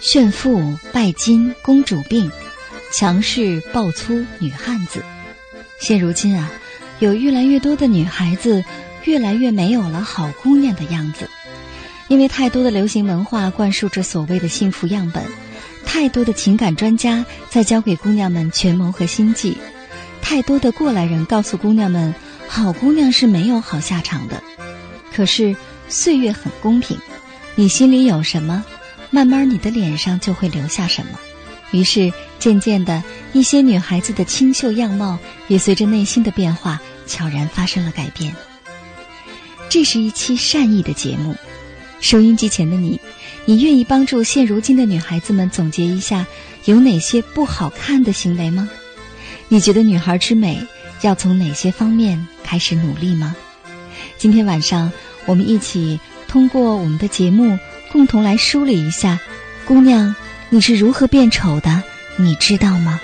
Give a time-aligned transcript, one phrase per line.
[0.00, 2.30] 炫富拜金公主病，
[2.92, 5.02] 强势暴粗女汉子。
[5.78, 6.50] 现如今啊，
[6.98, 8.62] 有越来越多的女孩子
[9.04, 11.30] 越来越没有了好姑娘的样子，
[12.12, 15.24] 因为太多的流行文化灌输着所谓的幸福样本，
[15.86, 19.56] 太多的情感专家在教给姑娘们权谋和心计，
[20.20, 22.14] 太多的过来人告诉姑娘们，
[22.46, 24.42] 好姑娘是没有好下场的。
[25.10, 25.56] 可是
[25.88, 26.98] 岁月很公平，
[27.54, 28.62] 你心里有什么？
[29.10, 31.18] 慢慢，你的脸上就会留下什么。
[31.70, 38.36] 于是，渐渐的，一些女孩子的清秀样貌也随着内心的变化悄然发生了改变。
[39.70, 41.34] 这是一期善意的节目，
[42.02, 43.00] 收音机前的你，
[43.46, 46.26] 你愿意帮助现如今的女孩子们总结一下
[46.66, 48.68] 有哪些不好看的行为吗？
[49.48, 50.60] 你觉得女孩之美
[51.02, 53.34] 要从哪些方面开始努力吗？
[54.18, 54.92] 今天晚上，
[55.26, 57.58] 我们一起通过我们的节目。
[57.92, 59.20] 共同来梳理一下，
[59.66, 60.16] 姑娘，
[60.48, 61.82] 你是如何变丑的？
[62.16, 62.98] 你知道吗？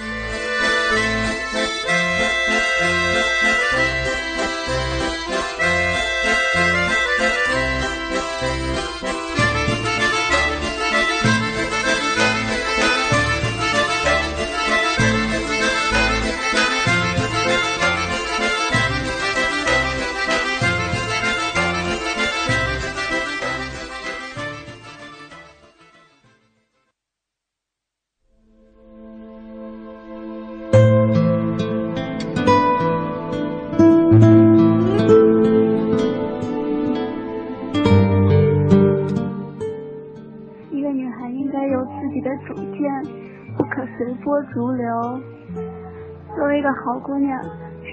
[46.88, 47.38] 好姑娘，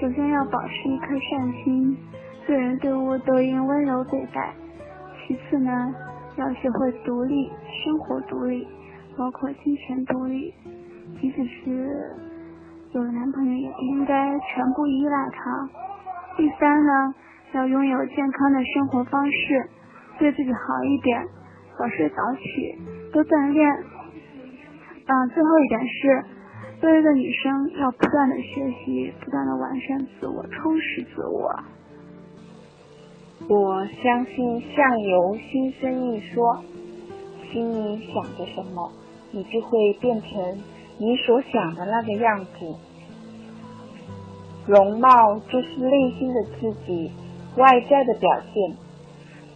[0.00, 1.94] 首先要保持一颗善心，
[2.46, 4.54] 对人对物都应温柔对待。
[5.20, 5.94] 其次呢，
[6.36, 7.52] 要学会独立，
[7.84, 8.66] 生活独立，
[9.14, 10.50] 包括金钱独立。
[11.20, 12.16] 即使是
[12.92, 15.68] 有了男朋友，也应该全部依赖他。
[16.38, 17.14] 第三呢，
[17.52, 19.68] 要拥有健康的生活方式，
[20.18, 21.22] 对自己好一点，
[21.78, 23.70] 早睡早起，多锻炼。
[25.04, 26.35] 啊，最后一点是。
[26.78, 31.50] 作为一个女生，要不断的学习，不断的完善自我，充实自我。
[33.48, 36.62] 我相信相由心生一说，
[37.50, 38.92] 心里想着什么，
[39.30, 40.30] 你就会变成
[40.98, 42.74] 你所想的那个样子。
[44.66, 47.10] 容貌就是内心的自己，
[47.56, 48.76] 外在的表现。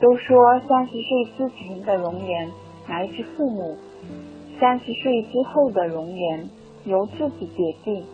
[0.01, 2.49] 都说三十岁之前的容颜
[2.89, 3.77] 来自父母，
[4.59, 6.49] 三十岁之后的容颜。
[6.91, 8.05] 由自己决定，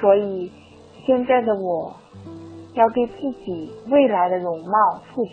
[0.00, 0.50] 所以
[1.06, 1.94] 现在的我
[2.74, 5.30] 要对自己未来的容貌负责。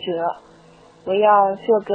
[1.06, 1.94] 我要做个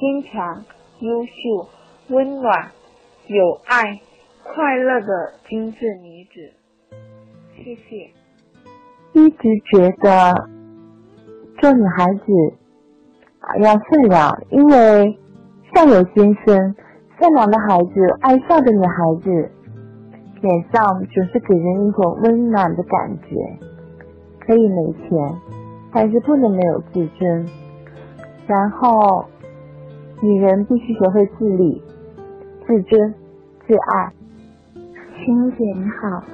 [0.00, 0.64] 坚强、
[1.00, 1.68] 优秀、
[2.08, 2.68] 温暖、
[3.26, 4.00] 有爱、
[4.42, 6.54] 快乐的精致女子。
[7.56, 8.10] 谢谢。
[9.12, 9.38] 一直
[9.70, 10.48] 觉得
[11.60, 12.22] 做女孩子
[13.40, 15.18] 啊要善良，因为
[15.74, 16.74] 相由心生，
[17.20, 17.92] 善良的孩子，
[18.22, 19.52] 爱笑的女孩子。
[20.40, 23.36] 脸上总是给人一种温暖的感觉。
[24.40, 25.34] 可以没钱，
[25.92, 27.46] 但是不能没有自尊。
[28.46, 29.26] 然后，
[30.22, 31.82] 女人必须学会自立、
[32.66, 33.14] 自尊、
[33.66, 34.12] 自爱。
[35.18, 36.24] 青姐你好，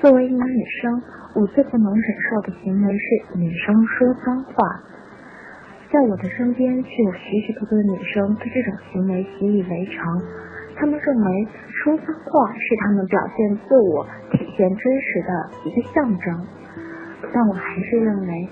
[0.00, 1.02] 作为一名女生，
[1.36, 4.54] 我最不能忍受的行为是女生说脏话。
[5.92, 10.20] 在我的身边，却有许许多多的女生对这种行为习以为常。
[10.80, 16.46] 他们认为说脏话是他们表现自我、体现真实的一个象征，
[17.34, 18.48] 但我还是认为，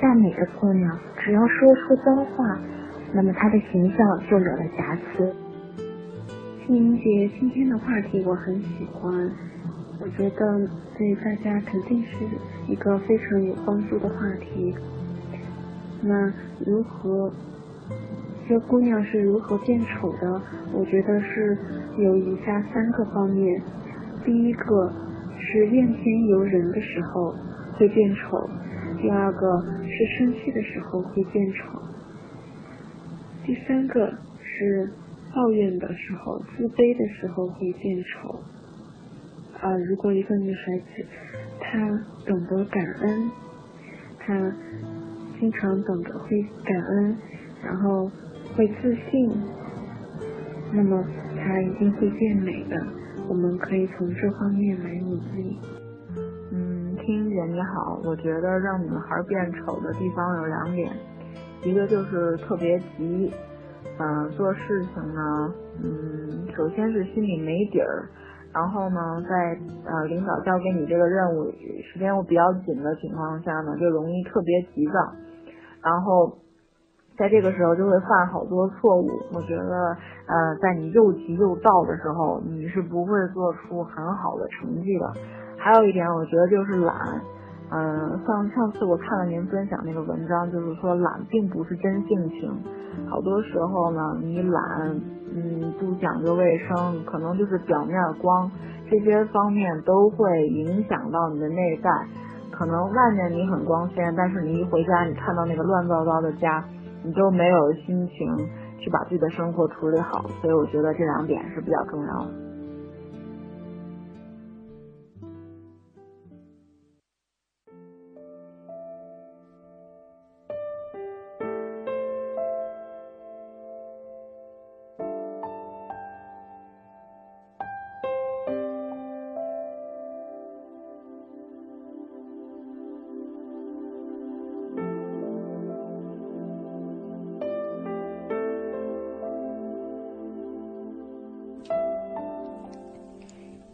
[0.00, 2.58] 再美的姑娘，只要说出脏话，
[3.12, 5.30] 那么她的形象就有了瑕疵。
[6.64, 9.30] 青云姐今天的话题我很喜欢，
[10.00, 10.66] 我觉得
[10.96, 12.16] 对大家肯定是
[12.66, 14.74] 一个非常有帮助的话题。
[16.00, 16.32] 那
[16.64, 17.30] 如何
[18.48, 20.42] 这姑娘是如何变丑的？
[20.74, 21.56] 我觉得是
[21.96, 23.62] 有以下三个方面。
[24.24, 24.92] 第一个
[25.38, 27.34] 是怨天尤人的时候
[27.76, 28.48] 会变丑，
[29.00, 31.80] 第二个是生气的时候会变丑，
[33.44, 34.12] 第三个
[34.42, 34.90] 是
[35.34, 38.40] 抱怨的时候、自卑的时候会变丑。
[39.60, 41.06] 啊，如果一个女孩子
[41.60, 41.88] 她
[42.26, 43.30] 懂得感恩，
[44.18, 44.52] 她
[45.38, 47.16] 经常懂得会感恩，
[47.64, 48.10] 然后。
[48.54, 49.30] 会自信，
[50.72, 51.02] 那么
[51.36, 52.76] 她一定会变美的。
[53.28, 55.58] 我们可以从这方面来努力。
[56.52, 60.92] 嗯，听姐你好，我觉得让女孩变丑的地方有两点，
[61.64, 63.32] 一个就是特别急，
[63.98, 68.08] 嗯，做事情呢，嗯，首先是心里没底儿，
[68.52, 71.50] 然后呢，在呃领导交给你这个任务
[71.90, 74.92] 时间又比较紧的情况下呢，就容易特别急躁，
[75.82, 76.38] 然后。
[77.22, 79.96] 在这个时候就会犯好多错误，我觉得，
[80.26, 85.06] 呃，在你又急又躁的时候，你是不会做出很好的成绩的。
[85.56, 86.96] 还有一点，我觉得就是懒，
[87.70, 92.50] 嗯，像上次我看了您分享那个文章，就是说懒并不是真性情，
[93.08, 95.00] 好多时候呢，你懒，
[95.32, 98.50] 嗯，不讲究卫生，可能就是表面光，
[98.90, 101.88] 这些方面都会影响到你的内在。
[102.50, 106.64] 可能外面你很光鲜，但是你一回家，你看到那个乱糟糟的家。
[107.04, 108.36] 你都没有心情
[108.78, 112.51] 去把自己的生活处理好，所以我觉得这两点是比较重要的。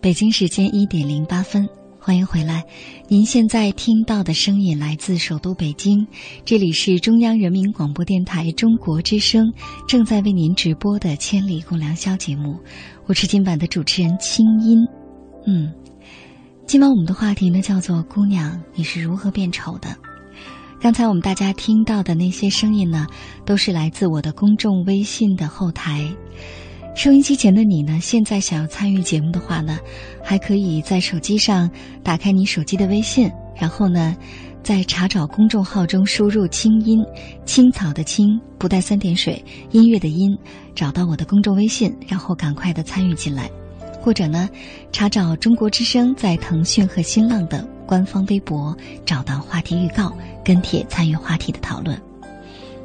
[0.08, 1.69] 北京时间一点零八分，
[2.00, 2.64] 欢迎回来。
[3.08, 6.06] 您现在听到的声音来自首都北京，
[6.46, 9.52] 这里是中央人民广播电台中国之声
[9.87, 12.58] 正在为您直播的《千里共良宵》节目。
[13.05, 14.78] 我是今晚的主持人清音。
[15.46, 15.70] 嗯，
[16.64, 19.94] 今晚我们的话题呢叫做“姑娘，你是如何变丑的？”
[20.81, 23.06] 刚才我们大家听到的那些声音呢，
[23.44, 26.10] 都是来自我的公众微信的后台。
[26.99, 28.00] 收音机前的你呢？
[28.03, 29.79] 现在想要参与节目的话呢，
[30.21, 31.71] 还可以在手机上
[32.03, 34.17] 打开你手机的微信，然后呢，
[34.65, 37.00] 在查找公众号中输入“清音
[37.47, 39.41] 青草”的“青”不带三点水，
[39.71, 40.37] 音乐的“音”，
[40.75, 43.49] 找到我的公众微信，然后赶快的参与进来，
[44.01, 44.51] 或者呢，
[44.91, 50.12] 查找中国之声在腾讯和新浪的官方微博，找到话题预告，
[50.44, 51.97] 跟帖参与话题的讨论。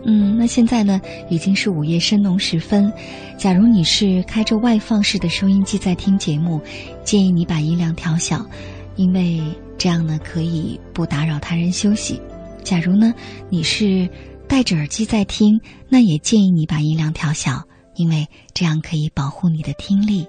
[0.05, 2.91] 嗯，那现在呢，已经是午夜深浓时分。
[3.38, 6.61] 假如你是开着外放式的收音机在听节目，
[7.03, 8.45] 建议你把音量调小，
[8.95, 9.41] 因为
[9.77, 12.19] 这样呢可以不打扰他人休息。
[12.63, 13.13] 假如呢
[13.50, 14.09] 你是
[14.47, 17.63] 戴着耳机在听，那也建议你把音量调小，
[17.95, 20.27] 因为这样可以保护你的听力。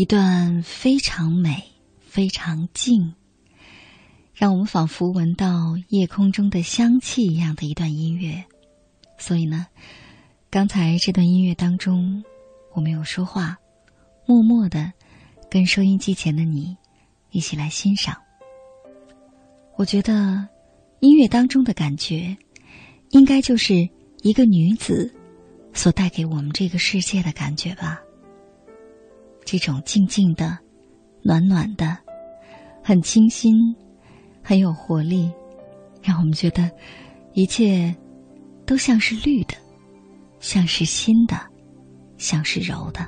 [0.00, 1.62] 一段非常美、
[2.00, 3.12] 非常静，
[4.32, 8.42] 让我们仿佛闻到夜空中的香气一样的一段音乐。
[9.18, 9.66] 所以呢，
[10.48, 12.24] 刚才这段音乐当中，
[12.72, 13.58] 我没有说话，
[14.24, 14.90] 默默的
[15.50, 16.74] 跟收音机前的你
[17.30, 18.16] 一起来欣赏。
[19.76, 20.48] 我觉得
[21.00, 22.34] 音乐当中的感觉，
[23.10, 23.86] 应该就是
[24.22, 25.14] 一个女子
[25.74, 28.00] 所带给我们这个世界的感觉吧。
[29.52, 30.56] 这种静静的、
[31.24, 31.98] 暖暖的、
[32.84, 33.52] 很清新、
[34.40, 35.28] 很有活力，
[36.00, 36.70] 让我们觉得
[37.32, 37.92] 一切
[38.64, 39.54] 都像是绿的，
[40.38, 41.36] 像是新的，
[42.16, 43.04] 像是柔的。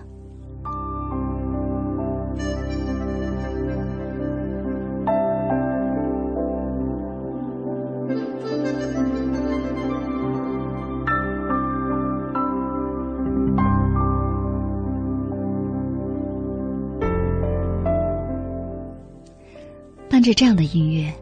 [20.23, 21.13] 听着这样的音乐，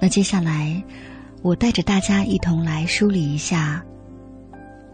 [0.00, 0.82] 那接下来，
[1.42, 3.80] 我带着大家一同来梳理一下。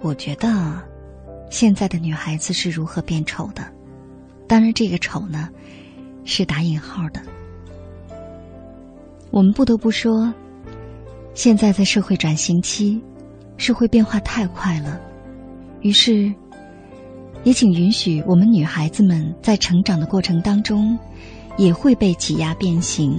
[0.03, 0.79] 我觉得，
[1.49, 3.67] 现在的女孩子是如何变丑的？
[4.47, 5.49] 当然，这个丑呢，
[6.27, 7.23] 是打引号的。
[9.31, 10.31] 我们不得不说，
[11.33, 13.01] 现在在社会转型期，
[13.57, 15.01] 社会变化太快了，
[15.81, 16.31] 于是，
[17.45, 20.99] 也请允许我们女孩子们在成长的过程当中。
[21.59, 23.19] 也会被挤压变形，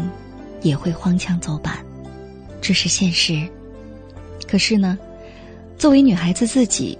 [0.63, 1.85] 也会荒腔走板，
[2.61, 3.47] 这是现实。
[4.47, 4.97] 可是呢，
[5.77, 6.97] 作为女孩子自己，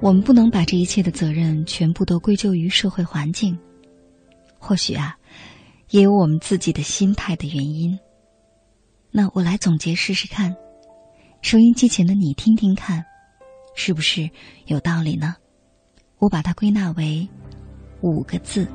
[0.00, 3.56] 我们不能把这一切的责任全部都归咎于社会环境。
[4.58, 5.16] 或许啊，
[5.90, 7.96] 也有我们自己的心态的原因。
[9.10, 10.56] 那我来总结试试看，
[11.42, 13.04] 收音机前的你听听看，
[13.76, 14.28] 是不是
[14.66, 15.36] 有道理呢？
[16.18, 17.28] 我把它归纳为
[18.00, 18.66] 五个字。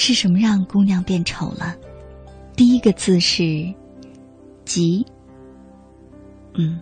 [0.00, 1.74] 是什么让姑娘变丑了？
[2.54, 3.74] 第一个字是
[4.64, 5.04] “急”。
[6.54, 6.80] 嗯，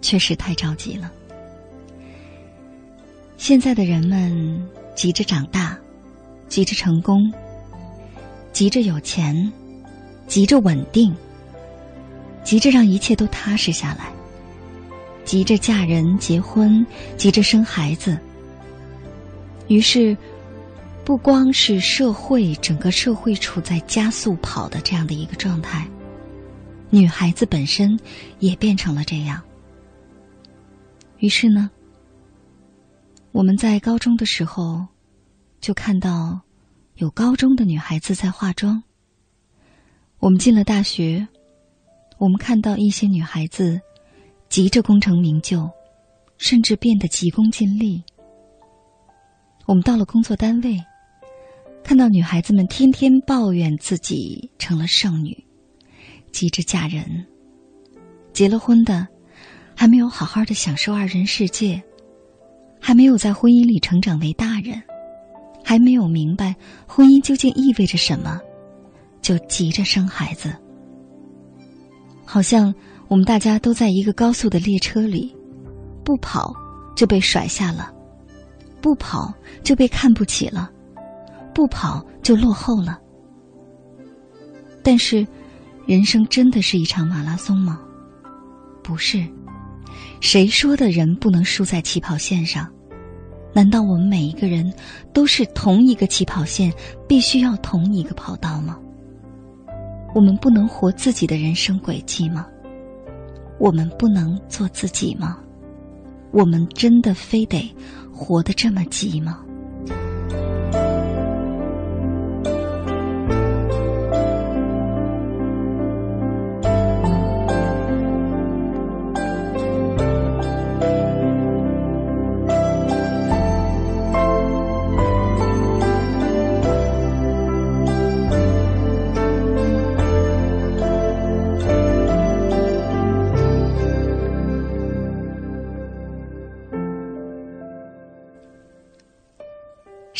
[0.00, 1.10] 确实太着急了。
[3.36, 4.64] 现在的人们
[4.94, 5.76] 急着长大，
[6.48, 7.30] 急着成功，
[8.52, 9.52] 急着有钱，
[10.28, 11.12] 急着稳定，
[12.44, 14.12] 急着让一切都踏实下来，
[15.24, 18.16] 急着嫁人结婚，急着生孩子。
[19.66, 20.16] 于是。
[21.04, 25.86] 不光是社会，整个社会处在加速跑的这样的一个状态，
[26.88, 27.98] 女孩子本身
[28.38, 29.42] 也变成了这样。
[31.18, 31.70] 于是呢，
[33.32, 34.86] 我们在高中的时候
[35.60, 36.40] 就看到
[36.94, 38.82] 有高中的女孩子在化妆。
[40.20, 41.28] 我们进了大学，
[42.16, 43.78] 我们看到一些女孩子
[44.48, 45.70] 急着功成名就，
[46.38, 48.02] 甚至变得急功近利。
[49.66, 50.82] 我们到了工作单位。
[51.84, 55.44] 看到女孩子们天天抱怨自己成了剩女，
[56.32, 57.04] 急着嫁人；
[58.32, 59.06] 结了婚的，
[59.76, 61.80] 还没有好好的享受二人世界，
[62.80, 64.82] 还没有在婚姻里成长为大人，
[65.62, 68.40] 还没有明白婚姻究竟意味着什么，
[69.20, 70.56] 就急着生孩子。
[72.24, 72.74] 好像
[73.08, 75.36] 我们大家都在一个高速的列车里，
[76.02, 76.50] 不跑
[76.96, 77.92] 就被甩下了，
[78.80, 79.30] 不跑
[79.62, 80.70] 就被看不起了。
[81.54, 82.98] 不跑就落后了。
[84.82, 85.26] 但是，
[85.86, 87.80] 人生真的是一场马拉松吗？
[88.82, 89.24] 不是。
[90.20, 92.70] 谁说的人不能输在起跑线上？
[93.52, 94.72] 难道我们每一个人
[95.12, 96.72] 都是同一个起跑线，
[97.06, 98.78] 必须要同一个跑道吗？
[100.14, 102.46] 我们不能活自己的人生轨迹吗？
[103.60, 105.38] 我们不能做自己吗？
[106.32, 107.72] 我们真的非得
[108.12, 109.43] 活得这么急吗？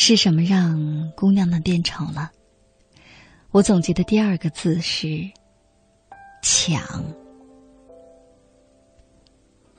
[0.06, 2.30] 是什么让姑娘们变丑了？
[3.52, 5.18] 我总结的第二个字是
[6.44, 7.02] “抢”。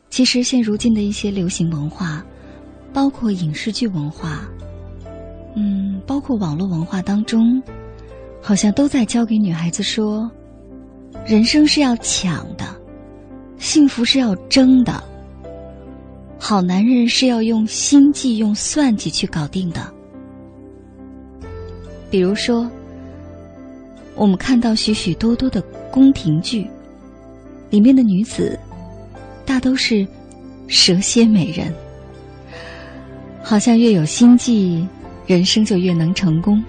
[0.10, 2.25] 其实现如今的一些流行文化，
[2.91, 4.50] 包括影视剧文化，
[5.55, 7.62] 嗯，包括网络文化当中，
[8.41, 10.27] 好像都在教给女孩子说：
[11.24, 12.65] 人生是要抢的，
[13.60, 15.03] 幸福是要争的，
[16.39, 19.94] 好男人是要用心计、用算计去搞定的。
[22.15, 22.65] 比如说，
[24.15, 26.65] 我们看到许许多多的宫廷剧，
[27.69, 28.57] 里面的女子
[29.45, 30.07] 大都是
[30.65, 31.74] 蛇蝎美人，
[33.43, 34.88] 好像越有心计，
[35.27, 36.63] 人生就越能成功。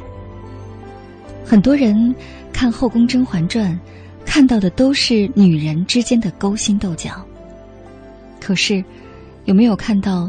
[1.45, 2.13] 很多人
[2.53, 3.73] 看《后宫甄嬛传》，
[4.25, 7.25] 看到的都是女人之间的勾心斗角，
[8.41, 8.85] 可是
[9.45, 10.29] 有没有看到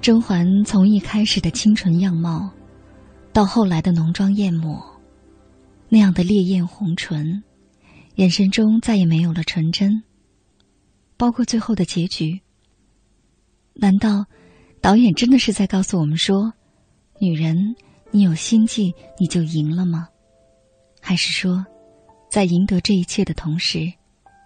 [0.00, 2.48] 甄嬛从一开始的清纯样貌，
[3.32, 4.82] 到后来的浓妆艳抹，
[5.88, 7.42] 那样的烈焰红唇，
[8.16, 10.02] 眼神中再也没有了纯真。
[11.16, 12.40] 包括最后的结局，
[13.74, 14.26] 难道
[14.80, 16.52] 导演真的是在告诉我们说，
[17.20, 17.74] 女人，
[18.10, 20.08] 你有心计你就赢了吗？
[21.00, 21.64] 还是说，
[22.30, 23.90] 在赢得这一切的同时，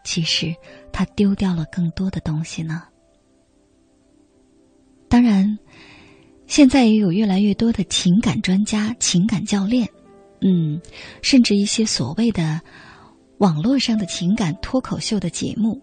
[0.05, 0.55] 其实
[0.93, 2.85] 他丢掉了更多的东西呢？
[5.09, 5.59] 当然，
[6.47, 9.89] 现在也有越来越多的情感专家、情感教练，
[10.41, 10.81] 嗯，
[11.21, 12.61] 甚至一些所谓的
[13.39, 15.83] 网络上的情感脱口秀的节目，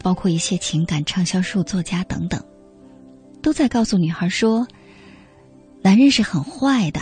[0.00, 2.40] 包括一些情感畅销书作家等等，
[3.42, 4.66] 都在告诉女孩说：
[5.82, 7.00] 男人是很坏的，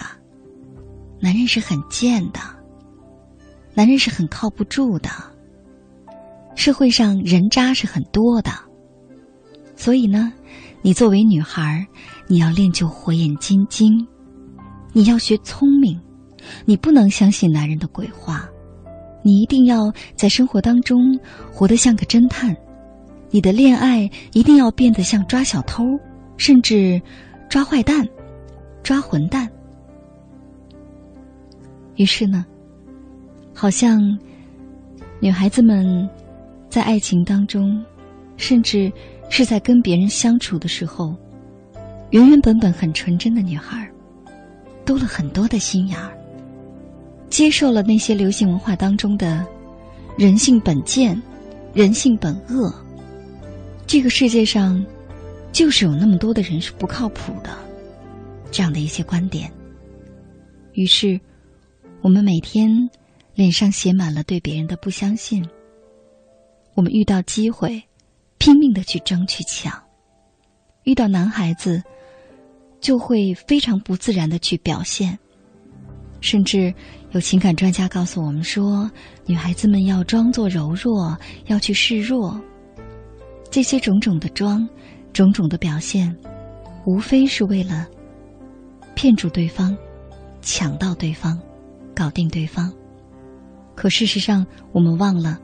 [1.20, 2.40] 男人是很贱的，
[3.75, 5.10] 男人是很靠不住的，
[6.54, 8.50] 社会上人渣是很多的，
[9.76, 10.32] 所以呢。
[10.87, 11.85] 你作为女孩，
[12.28, 14.07] 你要练就火眼金睛，
[14.93, 16.00] 你要学聪明，
[16.64, 18.49] 你不能相信男人的鬼话，
[19.21, 21.19] 你一定要在生活当中
[21.52, 22.57] 活得像个侦探，
[23.31, 25.99] 你的恋爱一定要变得像抓小偷，
[26.37, 27.02] 甚至
[27.49, 28.09] 抓坏蛋、
[28.85, 29.50] 抓混蛋。
[31.97, 32.47] 于是呢，
[33.52, 34.16] 好像
[35.19, 36.09] 女孩子们
[36.71, 37.85] 在爱情当中，
[38.37, 38.93] 甚至。
[39.28, 41.14] 是在跟别人相处的时候，
[42.11, 43.88] 原原本本很纯真的女孩，
[44.85, 46.16] 多了很多的心眼儿，
[47.28, 49.45] 接受了那些流行文化当中的
[50.16, 51.21] “人性本贱，
[51.75, 52.73] 人性本恶”，
[53.87, 54.85] 这个世界上
[55.52, 57.50] 就是有那么多的人是不靠谱的，
[58.50, 59.50] 这样的一些观点。
[60.73, 61.21] 于是，
[62.00, 62.71] 我们每天
[63.35, 65.47] 脸上写满了对别人的不相信。
[66.75, 67.83] 我们遇到机会。
[68.38, 69.73] 拼命的去争去抢，
[70.85, 71.83] 遇到男孩子，
[72.81, 75.19] 就会非常不自然的去表现，
[76.21, 76.73] 甚至
[77.10, 78.91] 有情感专家告诉我们说，
[79.25, 82.41] 女孩子们要装作柔弱，要去示弱。
[83.50, 84.69] 这些种种的装，
[85.13, 86.15] 种种的表现，
[86.84, 87.87] 无非是为了
[88.95, 89.76] 骗住对方，
[90.43, 91.41] 抢到对方，
[91.95, 92.73] 搞定对方。
[93.75, 95.39] 可事实上，我们忘了，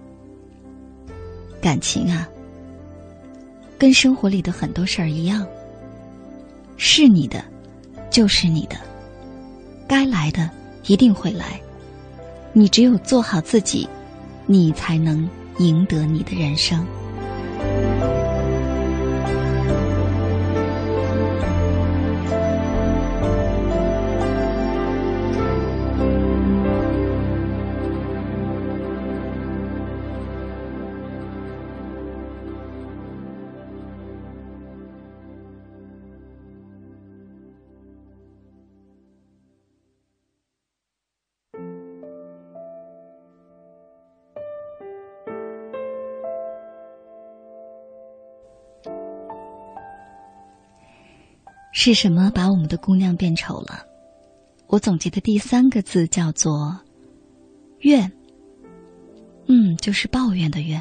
[1.60, 2.28] 感情啊。
[3.82, 5.44] 跟生活里的很多事儿一样，
[6.76, 7.44] 是你的，
[8.12, 8.76] 就是你的，
[9.88, 10.48] 该来的
[10.86, 11.60] 一定会来。
[12.52, 13.88] 你只有做好自己，
[14.46, 16.86] 你才能赢得你的人生。
[51.84, 53.84] 是什么把我们的姑娘变丑了？
[54.68, 56.78] 我总结的第三个字叫做
[57.82, 58.08] “怨”。
[59.50, 60.80] 嗯，就是抱怨的怨。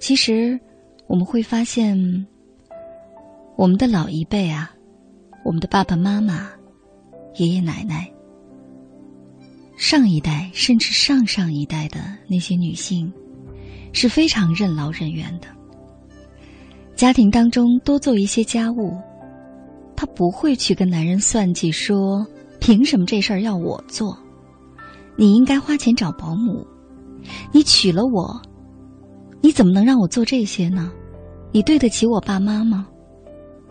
[0.00, 0.58] 其实
[1.08, 2.26] 我们会发现，
[3.56, 4.74] 我们的老一辈啊，
[5.44, 6.50] 我们的爸爸妈妈、
[7.34, 8.10] 爷爷奶奶、
[9.76, 13.12] 上一代甚至上上一代的那些女性，
[13.92, 15.48] 是非常任劳任怨的。
[16.96, 18.90] 家庭当中多做一些家务，
[19.94, 22.26] 她不会去跟男人算计，说
[22.58, 24.16] 凭什么这事儿要我做？
[25.14, 26.66] 你应该花钱找保姆。
[27.52, 28.40] 你娶了我，
[29.42, 30.90] 你怎么能让我做这些呢？
[31.52, 32.88] 你对得起我爸妈吗？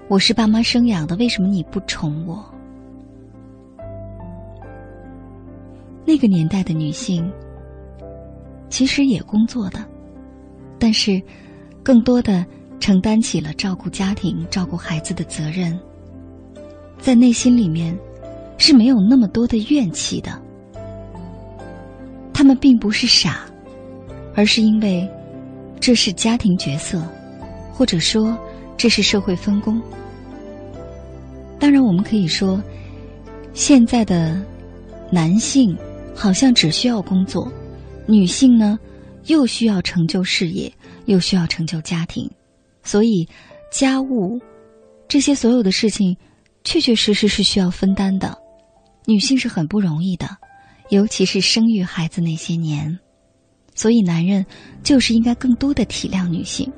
[0.07, 2.45] 我是爸妈生养的，为什么你不宠我？
[6.05, 7.27] 那个年代的女性
[8.69, 9.83] 其实也工作的，
[10.77, 11.19] 但是
[11.81, 12.45] 更多的。
[12.79, 15.77] 承担起了照顾家庭、照顾孩子的责任，
[16.99, 17.97] 在内心里面
[18.57, 20.39] 是没有那么多的怨气的。
[22.33, 23.45] 他们并不是傻，
[24.35, 25.09] 而是因为
[25.79, 27.01] 这是家庭角色，
[27.73, 28.37] 或者说
[28.77, 29.81] 这是社会分工。
[31.57, 32.61] 当然，我们可以说，
[33.53, 34.39] 现在的
[35.09, 35.75] 男性
[36.13, 37.51] 好像只需要工作，
[38.05, 38.77] 女性呢
[39.25, 40.71] 又需要成就事业，
[41.05, 42.29] 又需要成就家庭。
[42.85, 43.27] 所以，
[43.69, 44.39] 家务
[45.07, 46.15] 这些所有的事情，
[46.63, 48.37] 确确实实是需要分担的。
[49.05, 50.29] 女性是很不容易的，
[50.89, 52.97] 尤其是生育孩子那些年。
[53.73, 54.45] 所以，男人
[54.83, 56.71] 就是应该更多的体谅女性。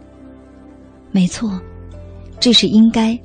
[1.12, 1.62] 没错，
[2.40, 3.20] 这是应该，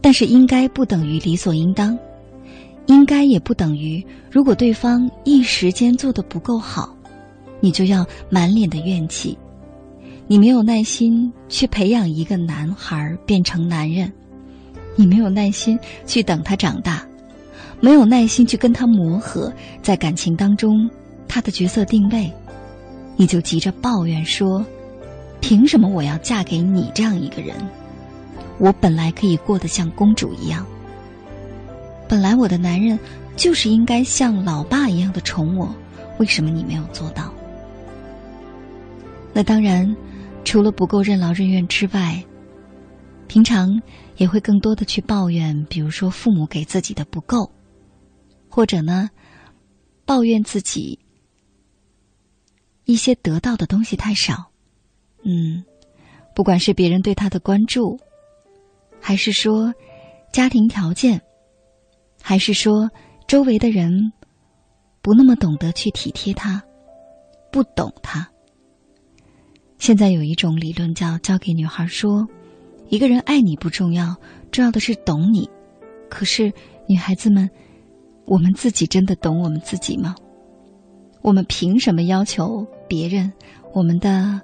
[0.00, 1.96] 但是应该不等于理所应当，
[2.86, 6.94] 应该也不等于如果对方一时间做的不够好，
[7.60, 9.36] 你就要满脸的怨气。
[10.30, 14.12] 你没有耐心去培养一个男孩变成男人，
[14.94, 17.02] 你没有耐心去等他长大，
[17.80, 20.88] 没有耐心去跟他磨合，在感情当中
[21.26, 22.30] 他的角色定位，
[23.16, 24.62] 你就急着抱怨说
[25.40, 27.56] ：“凭什么我要嫁给你这样一个人？
[28.58, 30.66] 我本来可以过得像公主一样，
[32.06, 32.98] 本来我的男人
[33.34, 35.74] 就是应该像老爸一样的宠我，
[36.18, 37.32] 为什么你没有做到？”
[39.32, 39.96] 那当然。
[40.48, 42.24] 除了不够任劳任怨之外，
[43.26, 43.82] 平常
[44.16, 47.52] 也会更多的去抱怨，比如说父母给自己的不够，
[48.48, 49.10] 或者呢，
[50.06, 50.98] 抱怨自己
[52.86, 54.50] 一些得到的东西太少。
[55.22, 55.62] 嗯，
[56.34, 58.00] 不管是别人对他的关注，
[59.02, 59.74] 还是说
[60.32, 61.20] 家庭条件，
[62.22, 62.88] 还是说
[63.26, 64.14] 周围的人
[65.02, 66.62] 不那么懂得去体贴他，
[67.52, 68.26] 不懂他。
[69.78, 72.28] 现在有一种理论叫“教给女孩说”，
[72.90, 74.16] 一个人爱你不重要，
[74.50, 75.48] 重要的是懂你。
[76.10, 76.52] 可是
[76.88, 77.48] 女孩子们，
[78.26, 80.14] 我们自己真的懂我们自己吗？
[81.22, 83.32] 我们凭什么要求别人？
[83.72, 84.40] 我们的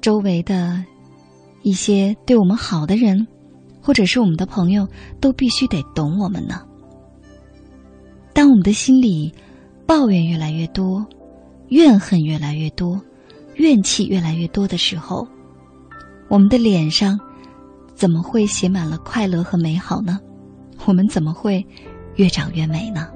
[0.00, 0.82] 周围的
[1.62, 3.26] 一些对我们好的人，
[3.82, 4.88] 或者是我们的朋友，
[5.20, 6.62] 都必须得懂我们呢？
[8.32, 9.32] 当我们的心里
[9.86, 11.04] 抱怨越来越多，
[11.68, 13.00] 怨恨越来越多。
[13.60, 15.28] 怨气越来越多的时候，
[16.28, 17.20] 我们的脸上
[17.94, 20.18] 怎么会写满了快乐和美好呢？
[20.86, 21.64] 我们怎么会
[22.16, 23.08] 越长越美呢？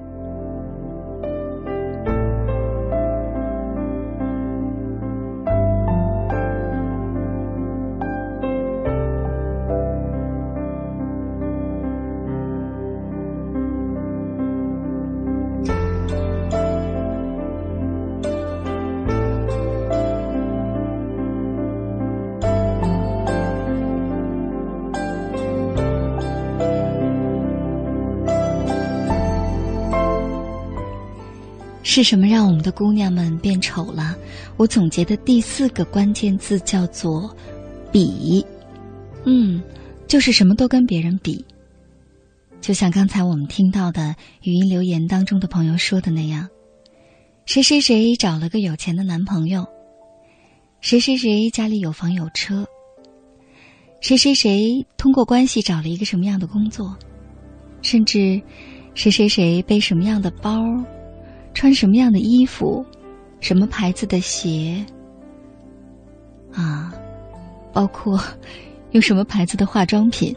[31.95, 34.17] 是什么让我们的姑娘们变丑了？
[34.57, 37.33] 我总结的第四个关键字叫做
[37.93, 38.45] “比”。
[39.25, 39.63] 嗯，
[40.09, 41.45] 就是什么都跟别人比。
[42.61, 46.49] 就像刚才我们听到的语音留言当中的朋友说的那样
[47.47, 49.65] ：“谁谁谁找了个有钱的男朋友，
[50.81, 52.67] 谁谁谁家里有房有车，
[54.01, 56.97] 谁谁谁通过关系找了一个什么样的工作，
[57.83, 58.43] 甚至
[58.97, 60.61] 谁谁谁背什么样的包。”
[61.55, 62.85] 穿什么样的衣服，
[63.41, 64.85] 什么牌子的鞋，
[66.53, 66.93] 啊，
[67.73, 68.21] 包括
[68.93, 70.35] 用什么牌子的化妆品。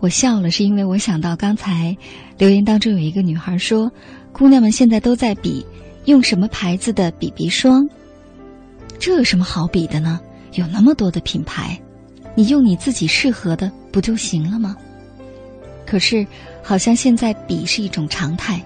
[0.00, 1.96] 我笑了，是因为我想到刚才
[2.36, 3.90] 留言当中有一个女孩说，
[4.32, 5.64] 姑娘们现在都在比
[6.06, 7.88] 用什么牌子的 BB 霜，
[8.98, 10.20] 这有什么好比的呢？
[10.54, 11.80] 有那么多的品牌，
[12.34, 14.76] 你用你自己适合的不就行了吗？
[15.86, 16.26] 可是
[16.62, 18.60] 好像现在比是一种常态。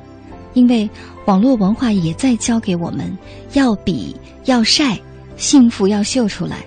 [0.54, 0.88] 因为
[1.26, 3.16] 网络文化也在教给我们
[3.52, 4.98] 要比要晒，
[5.36, 6.64] 幸福要秀出来，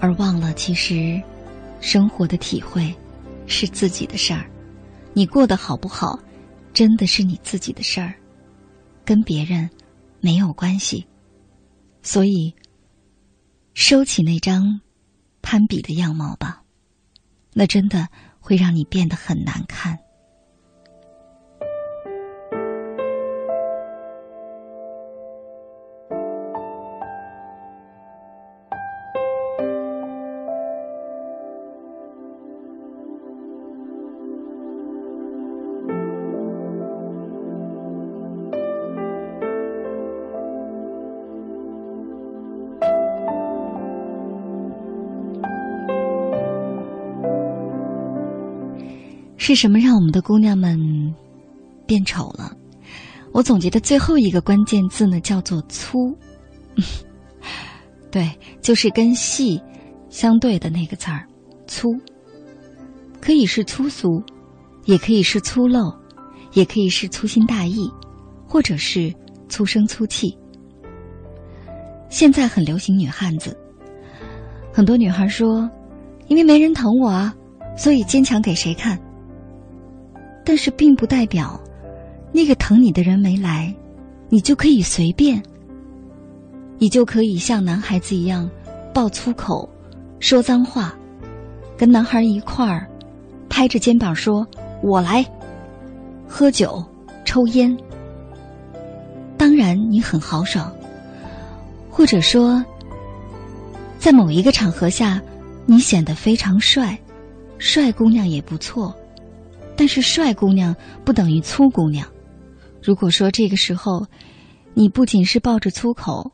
[0.00, 1.20] 而忘了其实
[1.80, 2.94] 生活的体会
[3.46, 4.44] 是自己的事儿。
[5.14, 6.18] 你过得好不好，
[6.72, 8.14] 真的是你自己的事儿，
[9.04, 9.68] 跟别人
[10.20, 11.06] 没有关系。
[12.02, 12.54] 所以，
[13.74, 14.80] 收起那张
[15.42, 16.62] 攀比的样貌吧，
[17.52, 18.08] 那真的
[18.40, 19.98] 会让你变得很难看。
[49.48, 50.78] 是什么让我们的姑娘们
[51.86, 52.54] 变丑了？
[53.32, 56.14] 我总结的最后一个关键字呢，叫做粗。
[58.12, 58.30] 对，
[58.60, 59.58] 就是跟细
[60.10, 61.26] 相对的那个字儿，
[61.66, 61.88] 粗。
[63.22, 64.22] 可以是粗俗，
[64.84, 65.96] 也可以是粗陋，
[66.52, 67.90] 也可以是粗心大意，
[68.46, 69.10] 或者是
[69.48, 70.36] 粗声粗气。
[72.10, 73.56] 现在很流行女汉子，
[74.74, 75.66] 很多女孩说，
[76.26, 77.34] 因为没人疼我啊，
[77.78, 79.00] 所以坚强给谁看？
[80.48, 81.60] 但是并不代表，
[82.32, 83.70] 那个疼你的人没来，
[84.30, 85.42] 你就可以随便，
[86.78, 88.48] 你就可以像男孩子一样
[88.94, 89.68] 爆粗口、
[90.20, 90.94] 说脏话，
[91.76, 92.88] 跟男孩一块儿
[93.50, 94.46] 拍着肩膀说
[94.82, 95.22] “我来”，
[96.26, 96.82] 喝酒、
[97.26, 97.76] 抽烟。
[99.36, 100.72] 当然，你很豪爽，
[101.90, 102.64] 或者说，
[103.98, 105.20] 在某一个场合下，
[105.66, 106.98] 你显得非常帅，
[107.58, 108.94] 帅姑娘也不错。
[109.78, 112.12] 但是，帅姑娘不等于粗姑娘。
[112.82, 114.08] 如果说这个时候，
[114.74, 116.32] 你不仅是抱着粗口，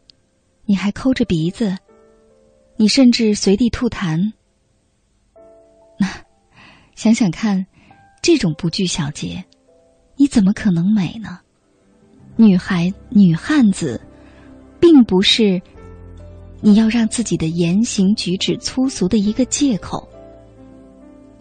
[0.65, 1.77] 你还抠着鼻子，
[2.79, 4.33] 你甚至随地吐痰，
[5.99, 6.09] 那
[6.95, 7.67] 想想看，
[8.23, 9.45] 这种不拘小节，
[10.17, 11.41] 你怎么可能美呢？
[12.37, 14.01] 女孩、女汉子，
[14.81, 15.61] 并不是
[16.63, 20.09] 你要让自己的言行举止粗俗的一个借口。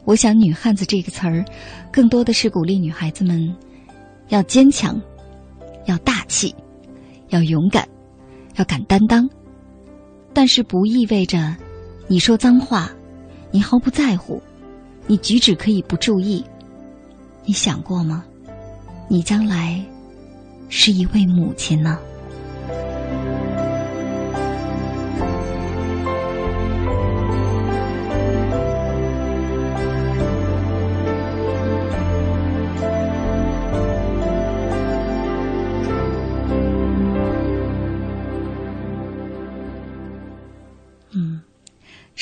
[0.06, 1.46] 我想，“女汉子”这个词儿，
[1.92, 3.56] 更多的是鼓励女孩子们
[4.30, 5.00] 要坚强，
[5.86, 6.54] 要大气，
[7.30, 7.88] 要勇敢，
[8.58, 9.30] 要敢担当。
[10.34, 11.56] 但是，不意味着
[12.08, 12.92] 你说脏话，
[13.52, 14.42] 你毫不在乎，
[15.08, 16.44] 你举止可以不注意。
[17.46, 18.26] 你想过吗？
[19.08, 19.82] 你将来
[20.70, 22.00] 是一位母亲呢？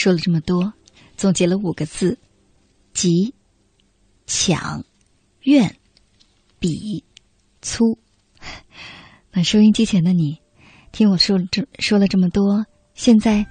[0.01, 0.73] 说了这么多，
[1.15, 2.17] 总结了五个字：
[2.91, 3.35] 急、
[4.25, 4.83] 抢、
[5.41, 5.75] 怨、
[6.57, 7.03] 比、
[7.61, 7.99] 粗。
[9.31, 10.39] 那收音机前的你，
[10.91, 13.45] 听我说这说了这么多，现在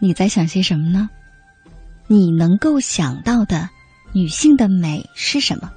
[0.00, 1.08] 你在想些什么呢？
[2.08, 3.70] 你能够想到的
[4.12, 5.70] 女性的美是什么？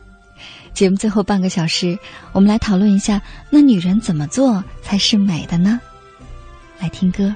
[0.74, 2.00] 节目最后半个小时，
[2.34, 5.80] 我们来讨论一下，那女人怎么做才是美的呢？
[6.80, 7.36] 来听歌。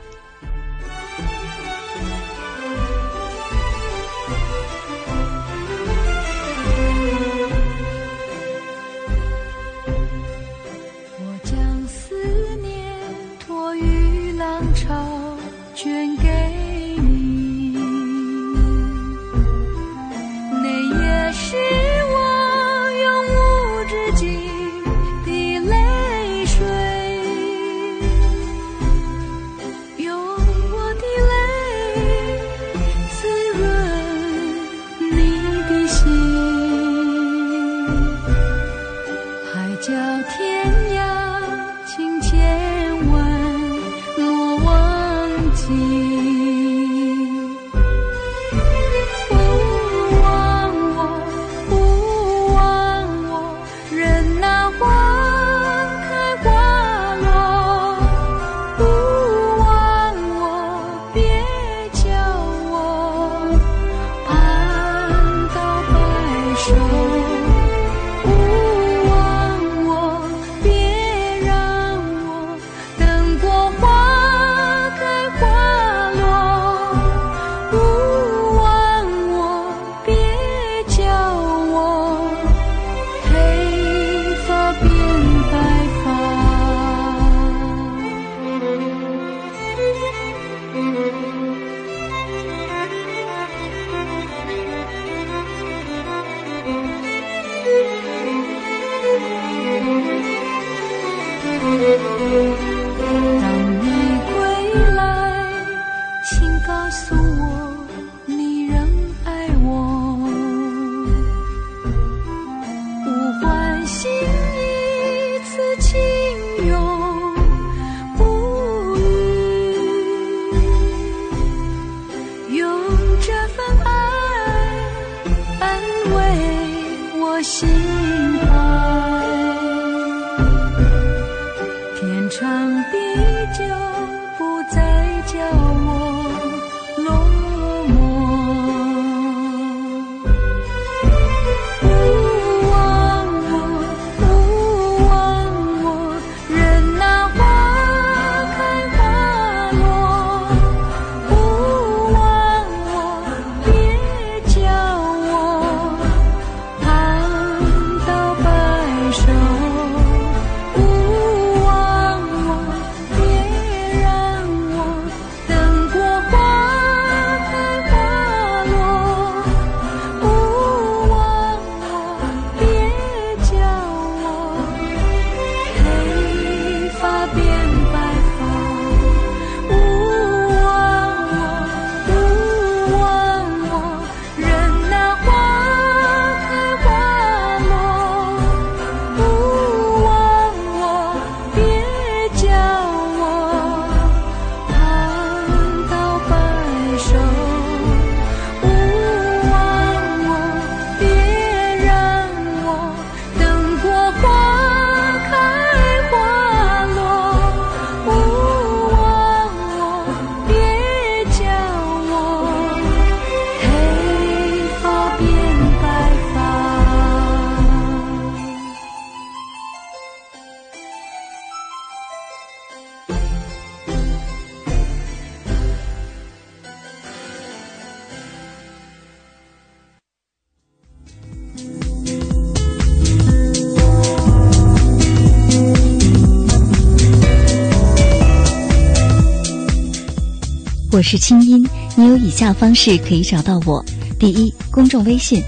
[240.99, 243.81] 我是清音，你有以下方式可以找到我：
[244.19, 245.41] 第一，公众微信，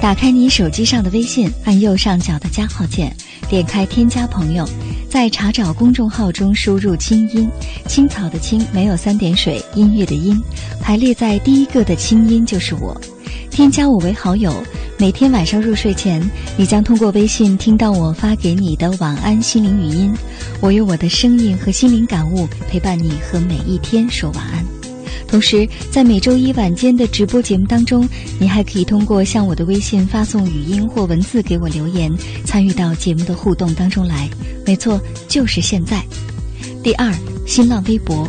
[0.00, 3.14] 打开你手机上的微信，按右上角的加号键，
[3.48, 4.68] 点开添加朋友，
[5.08, 7.48] 在查找公众号中输入“清音”，
[7.86, 10.36] 青草的青没有三点水，音乐的音，
[10.80, 13.00] 排列在第一个的清音就是我，
[13.48, 14.52] 添加我为好友。
[14.98, 16.20] 每天晚上入睡前，
[16.56, 20.12] 你将通过微信听到我发给你的晚安心灵语音。
[20.60, 24.79] 我用我的声音和心灵感悟陪伴你和每一天说晚安。
[25.30, 28.08] 同时，在每周一晚间的直播节目当中，
[28.40, 32.12] 你还可以通过向我的微信发送语音或文字给我留言，
[32.44, 34.28] 参与到节目的互动当中来。
[34.66, 36.02] 没错，就是现在。
[36.82, 37.14] 第二，
[37.46, 38.28] 新浪微博，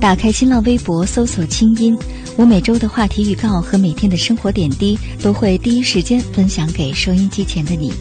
[0.00, 1.96] 打开新浪微博搜索“清音”。
[2.36, 7.92] 我每周的话题预告和每天的生活点滴都会第一时间分享给收音机前的你。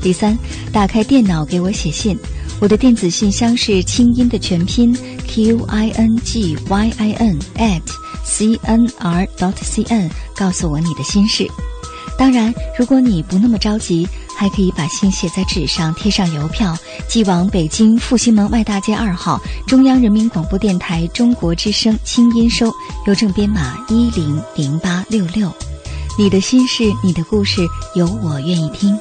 [0.00, 0.38] 第三，
[0.72, 2.18] 打开电脑给我写信，
[2.60, 7.82] 我的电子信箱是清音的全拼 q i n g y i n at
[8.24, 11.46] c n r dot c n，告诉我你的心事。
[12.16, 14.08] 当然，如果你不那么着急。
[14.38, 16.72] 还可以把信写在纸上，贴上邮票，
[17.08, 22.72] 寄往北京复兴门外大街二号中央人民广播电台中国之声清音收，
[23.08, 25.52] 邮政编码一零零八六六。
[26.16, 28.96] 你的心事，你的故事，有我愿意听。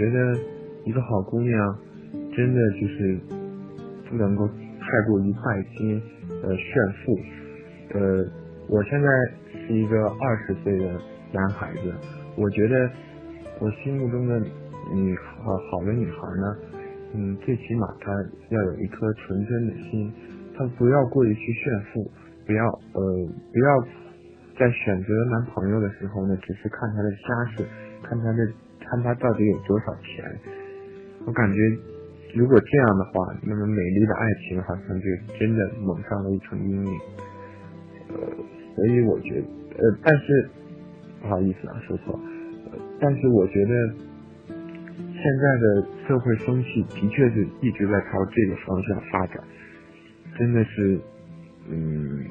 [0.00, 0.34] 觉得
[0.86, 1.78] 一个好姑娘，
[2.34, 3.20] 真的就是
[4.08, 6.00] 不能够太过于拜金，
[6.42, 6.72] 呃，炫
[7.04, 7.18] 富。
[7.92, 8.24] 呃，
[8.66, 9.08] 我现在
[9.60, 10.98] 是一个二十岁的
[11.34, 11.92] 男孩子，
[12.34, 12.90] 我觉得
[13.60, 14.40] 我心目中的
[14.94, 16.56] 女好好的女孩呢，
[17.12, 18.10] 嗯，最起码她
[18.48, 20.10] 要有一颗纯真的心，
[20.56, 22.10] 她不要过于去炫富，
[22.46, 23.84] 不要呃不要
[24.58, 27.68] 在选择男朋友的时候呢，只是看他的家世，
[28.02, 28.48] 看他的
[28.90, 30.24] 看他到底有多少钱。
[31.26, 31.58] 我感觉，
[32.34, 35.06] 如果这样的话，那么美丽的爱情好像就
[35.38, 37.00] 真的蒙上了一层阴影。
[38.08, 38.16] 呃，
[38.74, 39.46] 所以我觉得，
[39.78, 40.50] 呃，但是
[41.22, 42.18] 不好意思啊，说错。
[43.00, 43.94] 但是我觉得，
[44.48, 49.42] 现在的社会风气的确是一直在朝这个方向发展，
[50.38, 50.98] 真的是，
[51.68, 52.24] 嗯，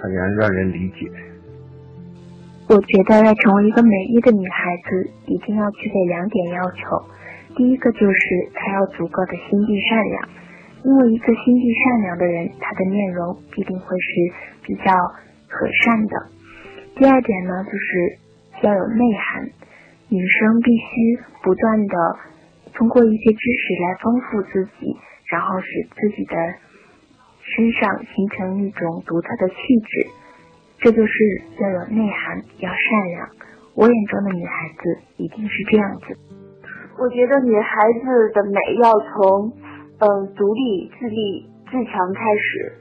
[0.00, 1.10] 很难让人理解。
[2.68, 7.00] 我觉得要成为一个美丽的女孩子，一定要具备两点要求。
[7.54, 10.28] 第一个就是她要足够的心地善良，
[10.82, 14.10] 因为一个心地善良的人，他的面容必定会是
[14.66, 14.92] 比较
[15.48, 16.26] 和善的。
[16.96, 18.18] 第二点呢，就是
[18.62, 19.48] 要有内涵，
[20.08, 21.94] 女生必须不断的
[22.74, 24.96] 通过一些知识来丰富自己，
[25.30, 26.34] 然后使自己的
[27.42, 30.06] 身上形成一种独特的气质，
[30.78, 31.14] 这就是
[31.60, 33.28] 要有内涵，要善良。
[33.74, 36.16] 我眼中的女孩子一定是这样子。
[36.98, 39.52] 我觉得女孩子的美要从，
[40.00, 42.72] 嗯，独立、自立、自强开始。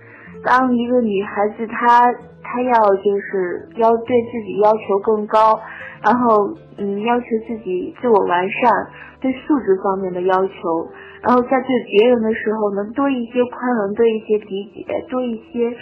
[0.43, 5.59] 当一个女孩子她她要就是要对自己要求更高，
[6.03, 8.71] 然后嗯要求自己自我完善，
[9.19, 10.53] 对素质方面的要求，
[11.23, 15.75] 然后在对别人的时候能多一些宽容，多一些理解，多一些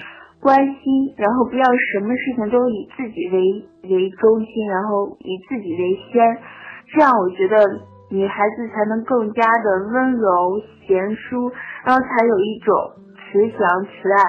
[0.44, 6.38] 关心，然后不要什么事情都以自己为为中心，然后以自己为先，
[6.94, 7.90] 这样我觉得。
[8.10, 11.50] 女孩子才能更加的温柔贤淑，
[11.84, 12.76] 然后才有一种
[13.18, 14.22] 慈祥慈爱。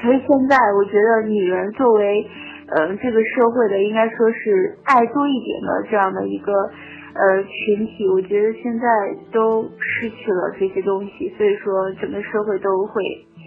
[0.00, 2.24] 可是现在，我觉得女人作为，
[2.68, 8.86] 呃，这个社会的应该说是爱多一点的这样的一个，呃，群体，我觉得现在
[9.32, 13.02] 都失去了这些东西，所以说整个社会都会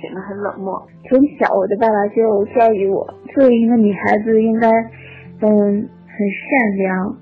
[0.06, 0.78] 显得很冷漠。
[1.10, 3.02] 从小，我的爸爸就教育我，
[3.34, 4.70] 作为一个女孩子，应该，
[5.42, 7.18] 嗯，很善良，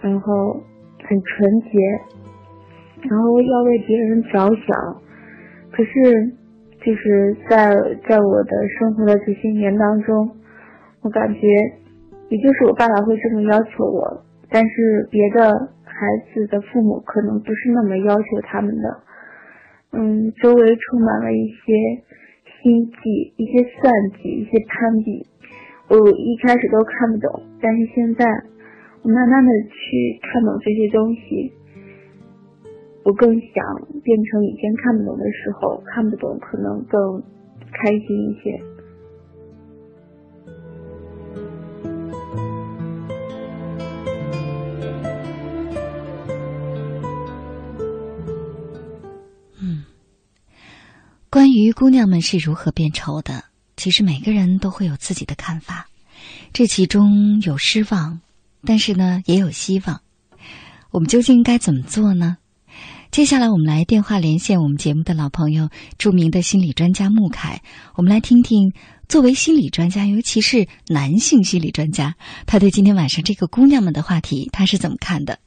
[0.00, 0.56] 然后。
[1.06, 1.78] 很纯洁，
[3.10, 4.96] 然后要为别人着想。
[5.70, 6.32] 可是，
[6.80, 7.68] 就是在
[8.08, 10.30] 在我的生活的这些年当中，
[11.02, 11.46] 我感觉，
[12.30, 15.52] 也就是我爸爸会这么要求我，但是别的
[15.84, 18.88] 孩子的父母可能不是那么要求他们的。
[19.96, 21.72] 嗯，周围充满了一些
[22.62, 25.26] 心计、一些算计、一些攀比，
[25.88, 28.24] 我一开始都看不懂，但是现在
[29.02, 29.10] 我。
[29.10, 31.52] 慢慢的去看懂这些东西，
[33.04, 33.62] 我更想
[34.02, 37.22] 变成以前看不懂的时候看不懂，可能更
[37.70, 38.73] 开心一些。
[51.34, 53.42] 关于姑娘们是如何变丑的，
[53.76, 55.88] 其实每个人都会有自己的看法。
[56.52, 58.20] 这其中有失望，
[58.64, 60.00] 但是呢，也有希望。
[60.92, 62.36] 我们究竟该怎么做呢？
[63.10, 67.62] 接下来，我们来电话连线我们节目的老朋友，著名的心理专家穆凯。
[67.96, 68.72] 我们来听听，
[69.08, 72.14] 作为心理专家，尤其是男性心理专家，
[72.46, 75.40] 他对今天晚上这个姑娘们的话题，他是怎么看的？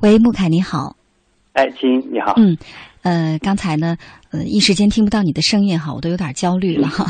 [0.00, 0.96] 喂，穆凯，你好。
[1.52, 2.32] 哎，亲，你好。
[2.38, 2.56] 嗯，
[3.02, 3.98] 呃，刚才呢，
[4.30, 7.04] 呃，一时间听不到你的声音哈，我都有点焦虑了哈。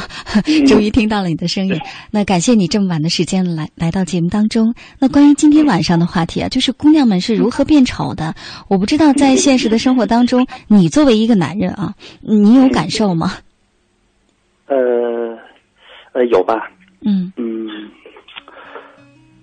[0.67, 1.79] 终于听到了你的声音，
[2.11, 4.75] 那感谢你这么晚的时间来来到节目当中。
[4.99, 8.35] 那关于今天晚上的话题啊，就是姑娘们是如何变丑的。
[8.67, 13.35] 我不知道在现实的生活当中，你作为一个男人啊，你有感受吗？
[14.67, 14.77] 呃，
[16.13, 16.69] 呃，有吧。
[17.03, 17.60] 嗯嗯。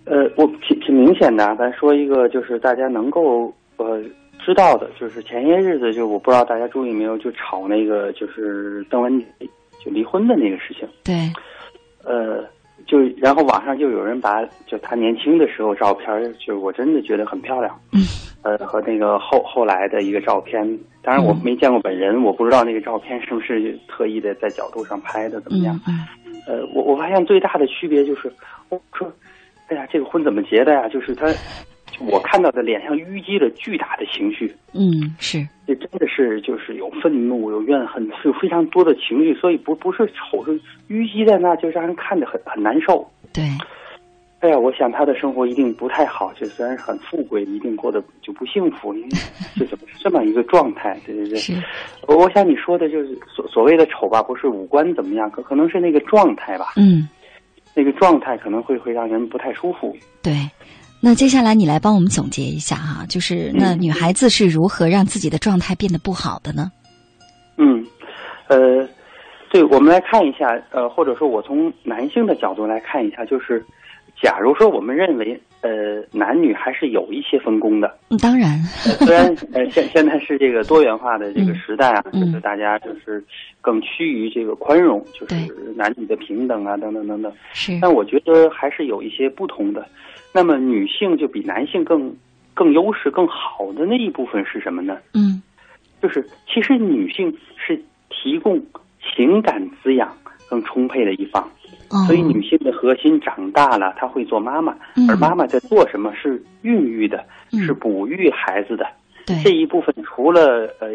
[0.10, 4.02] 呃，我挺挺明显的，咱说一个，就是大家能够呃
[4.40, 9.50] 知道的，就是前些日子，就我不知道大家注意没有，就炒那个就是邓文迪
[9.84, 10.88] 就离婚的那个事情。
[11.04, 11.14] 对。
[12.06, 12.42] 呃，
[12.86, 17.78] 就然后网上就有人把就他年轻的时候照片，就我真的觉得很漂亮。
[17.92, 18.00] 嗯。
[18.44, 20.64] 呃，和那个后后来的一个照片，
[21.02, 25.78] 当然我没见过本人，我不知道那个照片是不是特意的在角度上拍的怎么样。
[25.86, 26.08] 嗯。
[26.48, 28.32] 呃，我我发现最大的区别就是，
[28.70, 29.12] 我说。
[29.68, 30.88] 哎呀，这个婚怎么结的呀？
[30.88, 31.28] 就是他，
[32.00, 34.54] 我看到的脸上淤积了巨大的情绪。
[34.74, 35.46] 嗯，是。
[35.68, 40.58] 这真的是就是有愤怒、有怨恨，有非常多的情绪，所以不不是丑，是
[40.90, 43.06] 淤积在那，就让人看着很很难受。
[43.34, 43.44] 对。
[44.40, 49.10] 哎呀，我想他的生活一定不太好，就虽然很富贵，一定过得就不幸福，因为
[49.58, 50.98] 这怎么是这么一个状态？
[51.06, 51.40] 对对对。
[52.08, 56.68] 我想你说的就是所所谓的丑吧，不是五官怎么样，可可能是那个状态吧。
[56.78, 57.10] 嗯。
[57.78, 59.96] 那个状态可能会会让人不太舒服。
[60.24, 60.34] 对，
[61.00, 66.72] 那接下来你来帮我们总结一下哈，就是那女孩子是如何让自己的状态变得不好的呢？
[67.58, 67.86] 嗯，
[68.48, 68.58] 呃，
[69.52, 73.64] 对，我们来看一下，呃，或者说我从男性的角度来看一下，就是
[74.22, 77.98] 假如说我们认为，呃，男女还是有一些分工的。
[78.10, 83.24] 嗯，当然，虽然呃现现在是这个多元化的这个时代啊，就是大家就是
[83.62, 85.36] 更趋于这个宽容，就是
[85.76, 87.32] 男女的平等啊，等等等等。
[87.54, 89.88] 是，但我觉得还是有一些不同的。
[90.34, 92.16] 那么女性就比男性更
[92.54, 94.98] 更优势、更好的那一部分是什么呢？
[95.14, 95.42] 嗯，
[96.02, 98.60] 就是其实女性是提供
[99.16, 100.16] 情感滋养
[100.50, 101.48] 更充沛的一方。
[102.06, 104.76] 所以，女性的核心长大了，她会做妈妈，
[105.08, 106.14] 而妈妈在做什么？
[106.14, 108.86] 是孕育的，是哺育孩子的。
[109.26, 110.90] 对这一部分，除了呃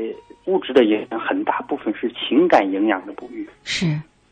[0.46, 3.48] 物质的营养，很大部分是情感营养的哺育。
[3.64, 3.86] 是，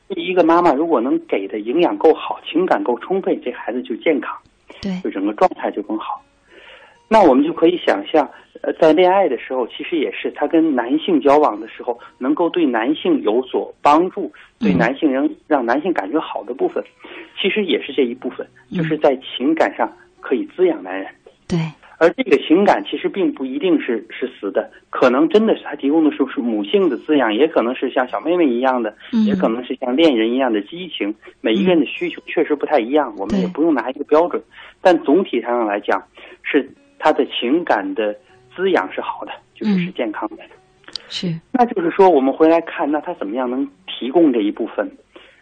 [0.09, 4.37] 一个妈妈如果能给的营养够好，情感够充沛，这孩子就健康，
[4.83, 6.23] 对，就整个状态就更好。
[7.13, 8.31] 那我们就可以想象，
[8.63, 16.85] 呃，在恋爱的时候，其实也是他跟男性交往的时候，能够对男性有所帮助，对男性让让男性感觉好的部分，
[17.37, 21.09] 其实也是这一部分，就是在情感上可以滋养男人。
[21.49, 21.59] 对，
[21.99, 28.95] 而这个情感其实并不一定是是死的，可能真的是他提供的是是母性的滋养，也可能是像小妹妹一样的，
[29.27, 31.13] 也可能是像恋人一样的激情。
[31.41, 34.41] 每一个人的需求确实不太一样，我们也不用拿一个标准，
[34.81, 36.01] 但总体上来讲
[36.45, 36.71] 是。
[37.01, 38.15] 他的情感的
[38.55, 40.45] 滋养是好的，就是是健康的，
[41.09, 41.35] 是。
[41.51, 44.89] 那就是说，我们回来看，那他怎么样能提供这一部分，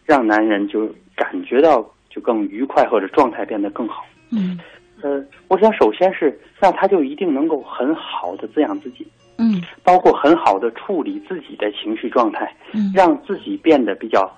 [0.06, 4.06] 让男人就感觉到就更愉快，或者状态变得更好？
[4.30, 4.59] 嗯，
[5.02, 9.06] 呃，我想首先是那他就一定能够很好的滋养自己，
[9.38, 14.30] 嗯，包括很好的处理自己的情绪状态，嗯，让自己变得比较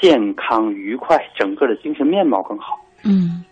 [0.00, 3.42] 健康愉快，整个的精神面貌更好，嗯。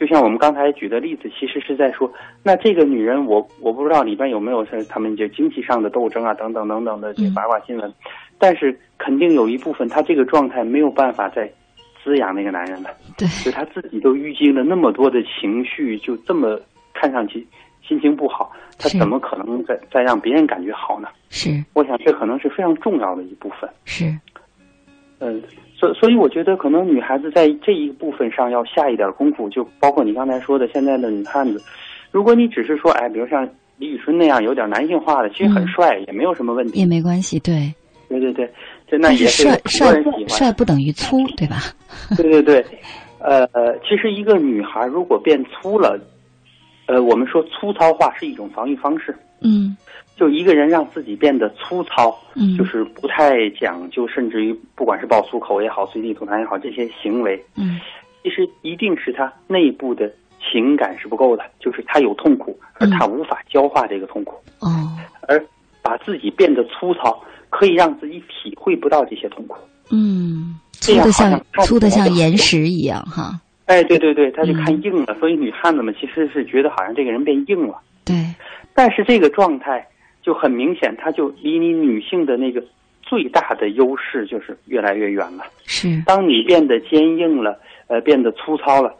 [0.00, 2.10] 就像我们刚才举的例子，其实是在说，
[2.42, 7.92] 那这个女人，我我不知道里边有没有是他们就经济上的斗争啊，等等等等的这八卦新闻，
[8.38, 11.46] 但是肯定有一部分，她这个状态没有办法再
[12.02, 12.88] 滋养那个男人了。
[13.18, 16.58] 对，就她自己都淤积了那么多的情绪，就这么
[16.94, 17.46] 看上去
[17.86, 21.08] 心情不好，她怎么可能再再让别人感觉好呢？
[21.28, 23.68] 是，我想这可能是非常重要的一部分。
[23.84, 24.06] 是，
[25.18, 25.42] 嗯。
[25.80, 31.62] 所所以，我觉得可能女孩子在这一部分上要下一点功夫，就包括你刚才说的现在的女汉子。
[32.10, 37.38] 如果你只是说，哎，比如像李宇春那样有点男性化的，其实很帅，也没有什么问题，也没关系。
[37.40, 37.72] 对，
[38.10, 38.46] 对对对。
[38.90, 40.28] 就那也是帅很多帅人喜欢。
[40.28, 41.56] 帅不等于粗，对吧？
[42.16, 42.64] 对对对，
[43.20, 43.46] 呃，
[43.78, 45.98] 其实一个女孩如果变粗了，
[46.86, 49.16] 呃，我们说粗糙化是一种防御方式。
[49.40, 49.74] 嗯
[50.20, 52.54] 就一个人让自己变得粗糙，嗯。
[52.58, 57.80] 就是不太讲究，甚至于不管是爆粗口也好，随地吐痰也好，这些行为，嗯。
[58.22, 60.12] 其实一定是他内部的
[60.52, 64.68] 情感是不够的，就是他有痛苦，而他无法消化这个痛苦，哦。
[65.26, 65.42] 而
[65.80, 67.18] 把自己变得粗糙，
[67.48, 69.56] 可以让自己体会不到这些痛苦。
[69.90, 73.40] 嗯，这样好粗的像粗的起来就像岩石一样哈。
[73.64, 74.82] 哎，对对对，他就看嗯。
[74.82, 78.16] 硬了，所以女汉子们其实是觉得好像这个人变硬了，对，
[78.74, 79.86] 但是这个状态
[80.22, 82.62] 就很明显，它就离你女性的那个
[83.02, 85.44] 最大的优势就是越来越远了。
[85.64, 88.94] 是当你变得坚硬了，呃，变得粗糙了，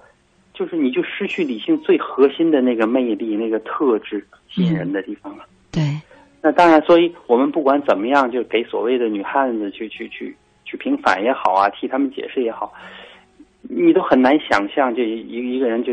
[0.55, 5.45] 就是你就失去理性最核心的那个魅力、那个特质、吸引人的地方了。
[5.71, 5.83] 对，
[6.43, 12.73] 那当然，所以我们不管怎么样，就给所谓的女汉子去去去去平反也好啊，替他们解释也好，
[13.63, 15.93] 你都很难想象，这一一个人就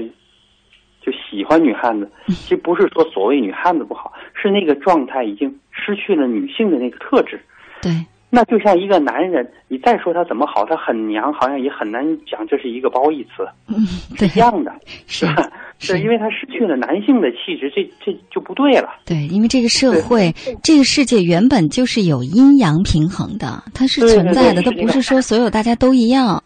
[1.07, 2.11] 就喜欢女汉子。
[2.27, 7.39] 其实不是说所谓女汉子不好，是那个状态已经失去了女性的那个特质。
[7.81, 7.91] 对，
[8.29, 13.87] 那就像一个男人，你再说他怎么好，他很娘，好像也很难讲这是一个褒义词，嗯，
[14.17, 14.73] 对，一样的，
[15.07, 15.49] 是吧？
[15.79, 18.89] 是因为他失去了男性的气质，这这就不对了。
[19.05, 20.33] 对，因为这个社会、
[20.63, 26.43] 这个世界原本就是有阴阳平衡的，它是存在的，它不是说所有大家都一样。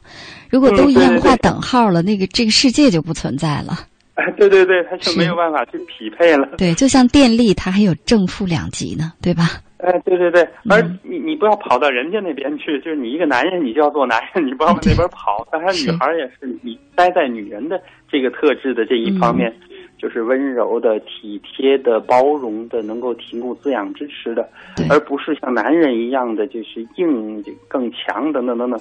[0.49, 3.87] 如果都一样画等号了，那个这个世界就不存在了。
[4.25, 6.47] 哎，对对对，他就没有办法去匹配了。
[6.57, 9.61] 对，就像电力，它还有正负两极呢，对吧？
[9.77, 15.45] 哎，对对对，而嗯你你不要跑到人家那边去，就是你一个男人，你就要做男人，你不要往那边跑。
[15.51, 19.67] 当然，女孩也是，你待在女人的这个特质的这一方面，嗯
[19.97, 24.49] 就是温柔的、体贴的、包容的，能够提供滋养支持的，
[24.89, 28.79] 而不是像男人一样的就是硬、更强等等等等。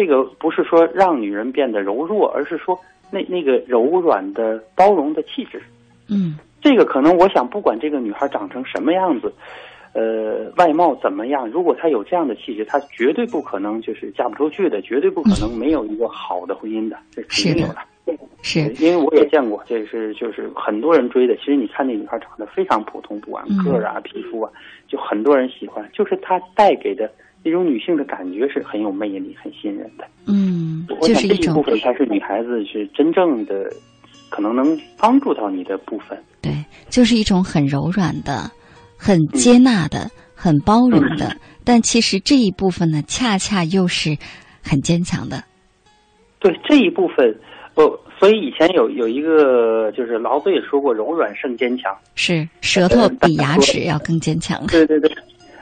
[0.00, 2.80] 这个不是说让女人变得柔弱，而是说
[3.12, 5.60] 那那个柔软的、包容的气质。
[6.08, 9.30] 嗯这个可能，我想，不管这个女孩长成什么样子，
[9.92, 17.80] 呃，外貌怎么样，如果她有这样的气质，她绝对不可能就是嫁不出去的，绝对不可能没有一个好的婚姻的，这是肯定有的。
[18.40, 21.36] 是因为我也见过，这是就是很多人追的。
[21.36, 24.50] 其实你看那女孩长得非常普通，不管个儿啊、皮肤啊，
[24.88, 27.10] 就很多人喜欢，就是她带给的
[27.42, 30.04] 那种女性的感觉是很有魅力、很吸引人的。
[30.26, 33.70] 嗯，我就是一种想这一部分才是女孩子是真正的，
[34.28, 36.18] 可能能帮助到你的部分。
[36.42, 36.52] 对，
[36.88, 38.50] 就是一种很柔软的、
[38.96, 41.34] 很接纳的、很包容的，
[41.64, 44.16] 但其实这一部分呢，恰恰又是
[44.62, 45.42] 很坚强的。
[46.38, 47.38] 对这一部分，
[47.74, 51.94] 哦，所以以前有有一个就是老子也说过，柔软胜坚强。
[52.14, 54.66] 是舌头比牙齿要更坚强。
[54.66, 55.10] 对对对，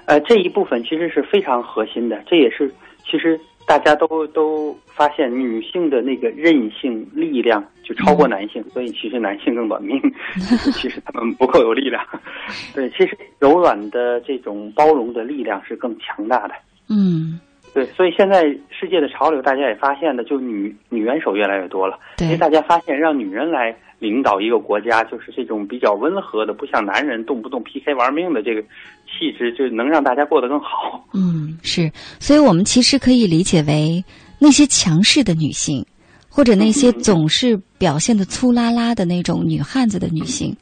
[0.09, 2.73] 呃，这一部分其实是非常核心的，这也是
[3.05, 10.01] 其实大家都都发现女性的那个韧性、力量就超过男性，所以其实男性更短命，
[10.73, 12.03] 其实他们不够有力量。
[12.75, 16.55] 对，其实柔软的这种包容的力量是更强大的。
[16.89, 17.39] 嗯，
[17.75, 21.99] 对，所以现在世界的潮流，大家也发现了，就女女元首越来越多了。
[22.21, 31.05] 因为，大家发现，让女人来领导一个国家，就是这种比较温和的，不像男人动不动 PK 玩命的这个气质，就能让大家过得更好。
[31.15, 31.91] 嗯，是，
[32.21, 34.05] 所以我们其实可以理解为
[34.39, 35.85] 那些强势的女性，
[36.29, 40.57] 或者那些总是表现的粗拉拉的那种女汉子的女性，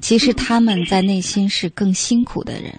[0.00, 2.72] 其实她们在内心是更辛苦的人。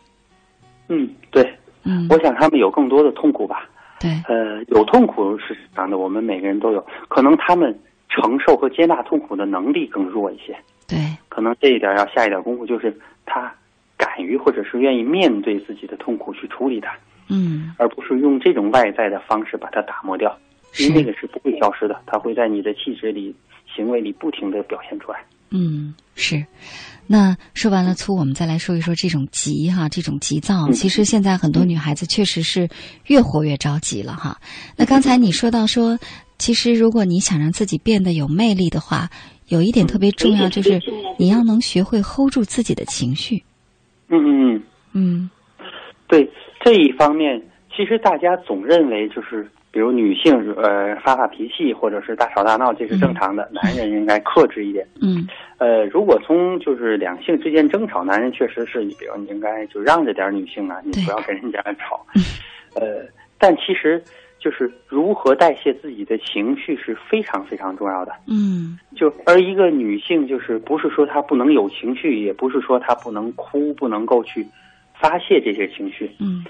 [0.89, 1.41] 嗯，对，
[1.84, 3.70] 嗯，我想她们有更多的痛苦吧。
[3.97, 7.74] 对，呃，有痛苦是正常的，我们每个人都有，可能他们
[8.14, 10.55] 承受和接纳痛苦的能力更弱一些。
[10.88, 10.99] 对，
[11.30, 12.93] 可能这一点要下一点功夫，就是
[13.26, 13.51] 他
[13.97, 16.91] 敢于或者是愿意面对自己的痛苦去处理它，
[17.30, 20.38] 嗯，而不是用这种外在的方式把它打磨掉，
[20.80, 23.34] 因为那个是不会消失的，它会在你的气质里、
[23.74, 25.24] 行为里不停的表现出来。
[25.49, 26.45] 嗯，是。
[27.07, 30.68] 那说完了粗，我们再来说一说这种急哈，这种急躁。
[30.68, 32.70] 嗯其实现在很多女孩子确实是
[33.07, 34.38] 越活越着急了哈。
[34.78, 35.99] 那刚才你说到说，
[36.41, 39.07] 其实如果你想让自己变得有魅力的话，
[39.47, 40.81] 有一点特别重要，就是
[41.19, 43.43] 你要能学会 hold 住自己的情绪。
[44.09, 44.59] 嗯嗯嗯，
[44.93, 45.29] 嗯
[46.07, 46.27] 对
[46.65, 47.39] 这一方面，
[47.75, 54.83] 其实大家总认为就是，比如女性呃发发脾气或者是大吵大闹，这是正常的，男人应该克制一点。
[54.99, 55.27] 嗯
[55.59, 62.03] 呃，如果从就是两性之间争吵，男人确实是，比如你应该就让着点女性啊，你不要跟人家吵。
[62.73, 63.05] 呃，
[63.37, 64.03] 但其实
[64.41, 68.11] 就是如何代谢自己的情绪是非常非常重要的。
[68.27, 74.45] 嗯就而一个女性，就是不是说她不能有情绪，也不是说她不能哭，不能够去
[74.99, 76.09] 发泄这些情绪。
[76.19, 76.43] 嗯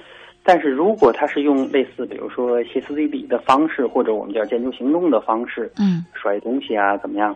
[0.43, 7.35] 但是如果她是用类似比如说歇斯底里的方式，或者我们叫见诸行动的方式，嗯，摔东西啊怎么样，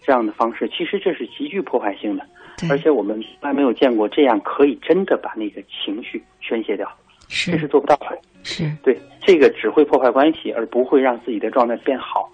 [0.00, 2.24] 这样的方式，其实这是极具破坏性的。
[2.56, 6.90] 对，而且我们从来没有见过这样可以真的把那个情绪宣泄掉，
[7.28, 8.18] 是这是做不到的。
[8.42, 12.30] 是对，这个只会破坏关系，而不会让自己的状态变好。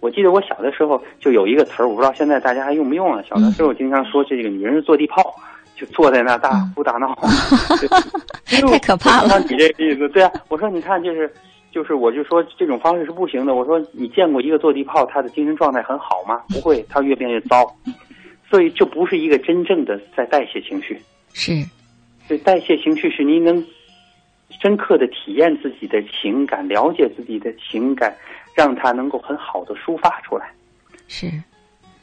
[0.00, 3.24] 我记得我小的时候就有一个词儿，我不知道现在大家还用不用了。
[3.24, 5.34] 小的时候经常说这个女人是坐地炮，
[5.76, 7.16] 就坐在那大哭大闹，
[8.44, 9.40] 太可怕了。
[9.48, 10.30] 你这意思对啊？
[10.48, 11.32] 我说你看，就是
[11.72, 13.54] 就是，我就说这种方式是不行的。
[13.54, 16.42] 我说你见过一个坐地炮，他的精神状态很好吗？
[16.52, 17.64] 不会，他越变越糟。
[18.50, 21.00] 所以这不是一个真正的在代谢情绪。
[21.32, 21.64] 是，
[22.28, 23.64] 对，代谢情绪是您能
[24.60, 28.14] 深刻的体验自己的情感，了解自己的情感。
[28.56, 30.48] 让他能够很好的抒发出来，
[31.08, 31.28] 是，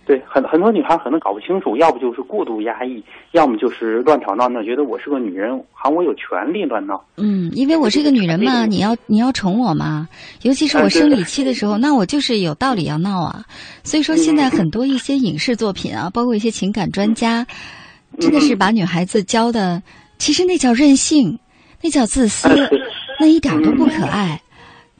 [0.05, 7.01] 对，很很多女孩可能搞不清楚，要不就是过度压抑，要么就是乱吵闹闹，觉得我是个女人，好像我有权利乱闹。
[7.15, 10.09] 嗯，因为我是个女人嘛，你要你要宠我嘛，
[10.41, 13.45] 尤其是我生理期的时候，那我就是有道理要闹啊。
[13.81, 17.47] 所以说，现在很多一些影视作品啊，包括一些情感专家，
[18.19, 19.81] 真的是把女孩子教的，
[20.17, 21.39] 其实那叫任性，
[21.83, 22.47] 那叫自私，
[23.19, 24.41] 那一点都不可爱。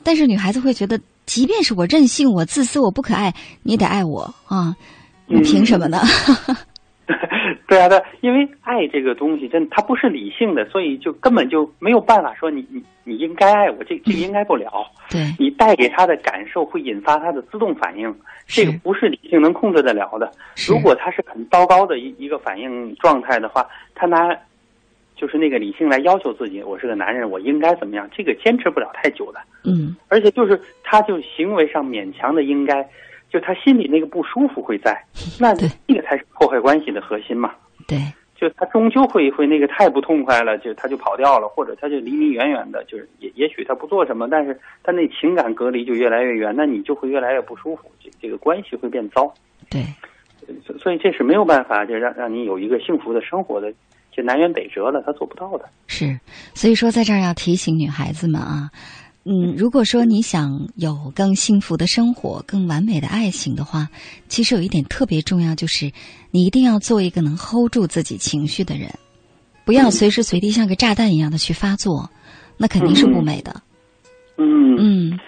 [0.03, 0.99] 但是女孩子会觉得。
[1.27, 4.75] 即便是我任性，我自私，我不可爱，你也得爱我啊！
[5.27, 5.99] 你凭什么呢？
[7.69, 14.85] 对啊，对，因为爱这个东西，真它不是理性的，所以就根本就没有办法说你你你应该爱我，这这个应该不了。
[15.09, 18.13] 对，你带给他的感受会引发他的自动反应，
[18.45, 20.29] 这个不是理性能控制得了的。
[20.67, 23.65] 如果他是很糟糕的一一个反应状态的话，
[23.95, 24.35] 他拿。
[25.21, 28.09] 就是那个理性来要求自己，我是个男人，我应该怎么样？
[28.11, 29.39] 这个坚持不了太久的。
[29.63, 32.83] 嗯，而且就是他就行为上勉强的应该，
[33.29, 34.99] 就他心里那个不舒服会在，
[35.39, 37.51] 那这个才是破坏关系的核心嘛。
[37.87, 37.99] 对，
[38.35, 49.31] 就他终究会会那个太不痛快了，就他就跑掉了，或者他就离你远远的，就是也也许他不做什么，但是他那情感隔离就越来越远，那你就会越来越不舒服，这这个关系会变糟。
[49.69, 49.83] 对，
[50.79, 53.71] 所以这是没有办法，就让让你有一个幸福的生活的。
[54.11, 55.69] 就南辕北辙了，他做不到的。
[55.87, 56.19] 是，
[56.53, 58.69] 所以说在这儿要提醒女孩子们啊，
[59.23, 63.87] 嗯，如果说你想有更幸福的生活、更完美的爱情的话，
[64.27, 65.91] 其实有一点特别重要，就是
[66.31, 68.89] 你一定要做一个能 hold 住自己情绪的人，
[69.65, 72.09] 不要随时随地像个炸弹一样的去发作，
[72.57, 73.61] 那肯定是不美的。
[74.37, 75.19] 嗯嗯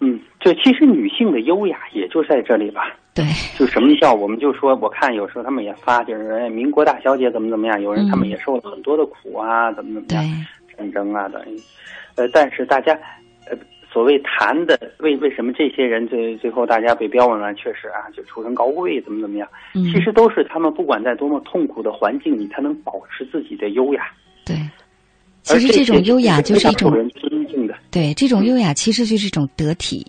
[0.00, 2.82] 嗯，对，其实女性的优雅也就在这里吧。
[3.14, 3.24] 对，
[3.58, 10.46] 就什么叫我们就说，我看有时候他们也发，就是民国大小姐怎么怎么样，有人他们也受了很多的苦啊，怎么怎么样，
[10.78, 11.60] 战争啊等于，
[12.14, 12.98] 呃，但是大家，
[13.50, 13.56] 呃，
[13.92, 24.06] 所谓谈的为为什么这些人最最后大家被标榜了，确实啊，就出身高贵怎么怎么样，其实都是他们不管在多么痛苦的环境里，他能保持自己的优雅。
[24.46, 24.56] 对，
[25.42, 27.74] 其实这种优雅就是一种人尊敬的。
[27.90, 30.06] 对，这种优雅其实就是一种得体。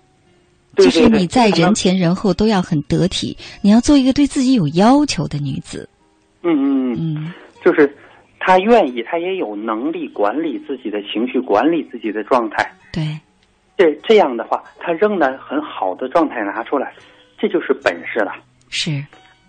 [0.75, 5.87] 就是你在人前人后都要很得体，你要做一个对自己有要求的女子。
[6.41, 7.95] 嗯嗯嗯，就是
[8.39, 12.67] 她愿意，她也有能力管理自己的情绪，管理自己的状态。
[12.91, 13.03] 对，
[13.77, 16.91] 这这样的话，她仍然很好的状态拿出来，
[17.37, 18.33] 这就是本事了。
[18.69, 19.03] 是，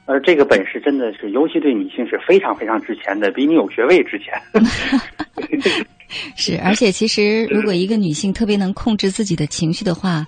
[0.05, 4.35] 而这个本事真的是，尤其对女性是非常非常值钱的，比你有学位值钱。
[6.37, 10.27] 是，而且其实，如果一个女性特别能控制自己的情绪的话。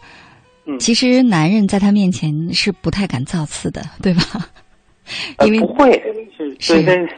[0.66, 4.22] 嗯，其实男人在他面前是不太敢造次的，对吧？
[5.44, 5.92] 因为不会
[6.36, 6.52] 是
[6.82, 7.08] 对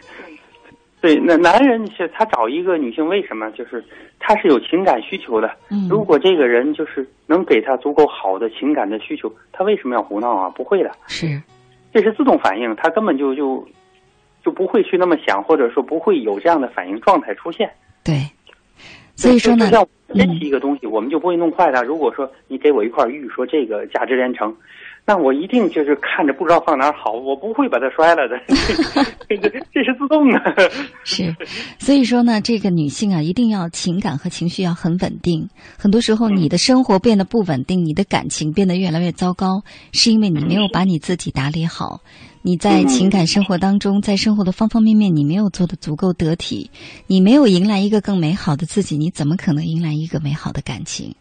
[1.01, 3.51] 对，那男人是他找一个女性，为什么？
[3.53, 3.83] 就是
[4.19, 5.51] 他是有情感需求的。
[5.71, 10.51] 嗯，如果这个人就是能给他足够好的情感的需求，他为什么要胡闹啊？
[10.51, 11.41] 不会的，是，
[11.95, 13.67] 这是自动反应，他根本就就
[14.45, 17.71] 就不会去那么想，或者说不会有这样的反应状态出现。
[18.05, 18.29] 对。
[19.19, 19.69] 所以说呢，
[20.15, 21.83] 珍惜一个东西，我们就不会弄坏它。
[21.83, 24.55] 如果说你给我一块玉，说这个价值连城，
[25.05, 28.39] 那我一定就是看着不知道放哪儿好，我不会把它摔了的。
[29.75, 30.39] 这是自动的。
[31.03, 31.35] 是，
[31.79, 35.49] 所以说呢，这个女性啊，一定要情感和情绪要很稳定。
[35.77, 39.63] 很多时候，你的生活变得不稳定，你的感情变得越来越糟糕，
[39.93, 42.01] 是因为你没有把你自己打理好。
[42.43, 46.71] 你在情感生活当中，在生活的方方面面，你没有做的足够得体，
[47.07, 51.15] 你没有迎来一个更美好的自己，你怎么可能迎来一个美好的感情？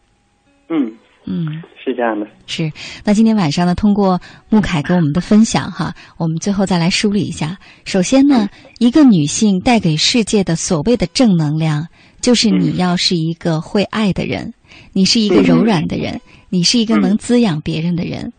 [0.70, 0.94] 嗯
[1.26, 2.26] 嗯，是这样的。
[2.46, 2.72] 是。
[3.04, 7.58] 那今天晚上呢，通过穆凯跟我们的分享哈，我们最后再来梳理一下。
[7.84, 8.48] 首先呢，
[8.80, 11.88] 一个女性带给世界的所谓的正能量，
[12.22, 14.54] 就是你要是一个会爱的人，
[14.94, 18.32] 你是一个柔软的人，你是一个能滋养别人的人。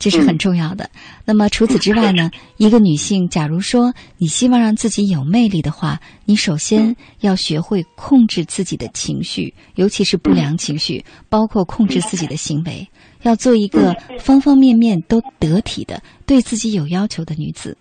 [0.00, 0.90] 这是很重要的。
[1.24, 12.88] 那么除此之外呢， 一个女性，假如说你希望让自己有魅力的话，你首先要学会控制自己的情绪，尤其是不良情绪，包括控制自己的行为，
[13.22, 17.76] 要做一个方方面面都得体的、对自己有要求的女子。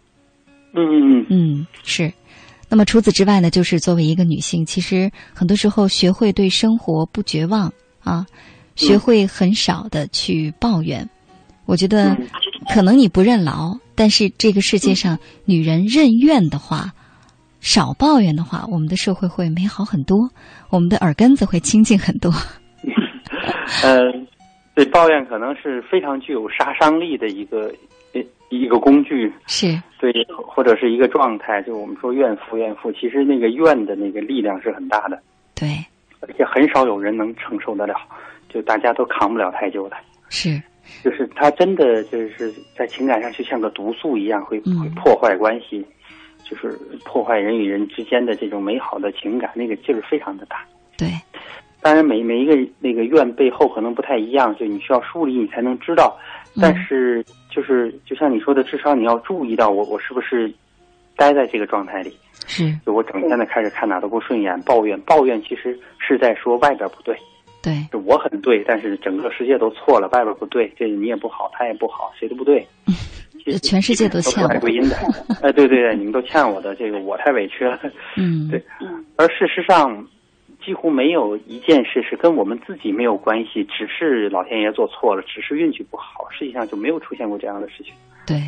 [0.76, 2.14] 嗯嗯嗯，是。
[2.72, 8.28] 那么除此之外呢，就是作为一个女性，其实很多时候学会对生活不绝望啊，
[8.76, 11.10] 学会很少的去抱怨。
[11.70, 12.18] 我觉得
[12.74, 16.92] 可能你不认劳，但是这个世界上女人认怨的话，
[17.62, 20.28] 少抱怨的话，我们的社会会美好很多，
[20.72, 22.32] 我们的耳根子会清净很多。
[23.86, 24.12] 呃，
[24.74, 27.72] 对，抱怨可能是非常具有杀伤力的一个。
[28.52, 29.32] 一个工具。
[29.46, 29.80] 是。
[30.00, 35.22] 对，或者是一个状态，就我们说怨妇怨妇，其实那个怨的那个力量是很大的，
[35.54, 35.68] 对，
[36.20, 37.94] 而且很少有人能承受得了，
[38.52, 39.96] 就大家都扛不了太久的，
[40.30, 40.60] 是，
[41.04, 45.86] 就是他真的就是在情感上就像个毒素一样，会会破坏关系，
[46.44, 50.66] 就是破坏人与人之间的这种美好的情感，那个劲儿非常的大，
[50.98, 51.10] 对，
[51.82, 56.18] 当然每每一个那个怨背后可能不太一样，就你需要梳理，你才能知道。
[56.60, 60.52] 但是，就是就像你说的，至少你要注意到我，我是不是
[61.16, 62.12] 待在这个状态里？
[62.48, 67.16] 是，就我整天的开始看哪都不顺眼，抱怨，抱怨，其实是在说外边不对。
[67.62, 72.66] 对，就我很对，但是整个世界都错了，外边不对，这你也不好，他也不好，谁都不对。
[73.62, 74.60] 全世界都欠我。
[74.60, 74.96] 归因的，
[75.42, 77.80] 哎，对对对，你们都欠我的，这个我太委屈了。
[78.18, 78.64] 嗯， 对。
[79.16, 80.08] 而事实上。
[80.66, 86.28] 几乎没有一件事是跟我们自己没有关系，只是老天爷做错了，只是运气不好。
[86.30, 87.94] 实际上就没有出现过这样的事情。
[88.28, 88.40] 对，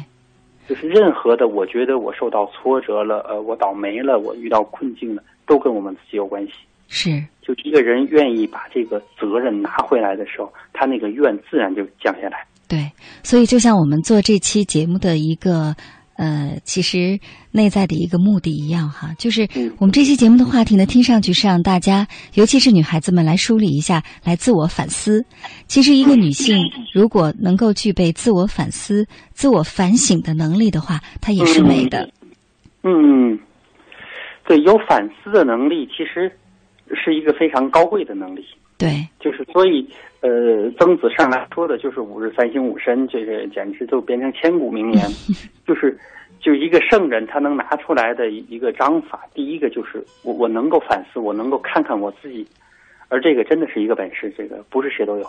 [0.67, 6.51] 就是任何的，我觉得我受到挫折了，呃，我倒霉了，我遇到困境了，都跟我们自己有关系。
[6.89, 12.45] 是，就一个人愿意把这个责任拿回来的时候，他那个怨自然就降下来。
[12.67, 12.91] 对，
[13.23, 15.75] 所以就像我们做这期节目的一个。
[16.17, 17.17] 呃，其实
[17.51, 19.47] 内在的一个目的一样哈，就是
[19.79, 25.25] 我们这期节目的话题呢，听上去是让大家，尤其是女孩子们来梳理一下，来自我反思。
[25.65, 26.63] 其实，一个女性
[26.93, 32.07] 如果能够具备自我反思、自我反省的能力的话，她也是美的。
[32.83, 33.39] 嗯，
[34.45, 36.31] 对，有反思的能力，其实
[36.95, 38.45] 是一个非常高贵的能力。
[38.77, 39.87] 对，就是所以，
[40.21, 45.05] 呃，曾子上来说的就是“吾日三省吾身”，这个简直就变成千古名言。
[45.67, 45.95] 就是，
[46.39, 52.43] 就一个圣人他能拿出来的一个章法，第一个就是我我能够反思，我能够看看我自己，
[53.07, 55.27] 而这个真的是一个本事，这个不是谁都有。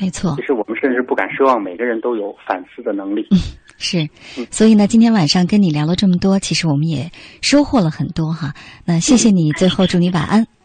[0.00, 3.26] 没错，其实我们甚至不敢奢望每个人都有反思的能力。
[3.30, 3.38] 嗯，
[3.78, 4.08] 是。
[4.50, 7.08] 所以呢，今天晚上跟你聊了这么多，其实我们也
[7.42, 8.54] 收获了很多哈。
[8.84, 10.57] 那谢谢你，最后祝你晚安。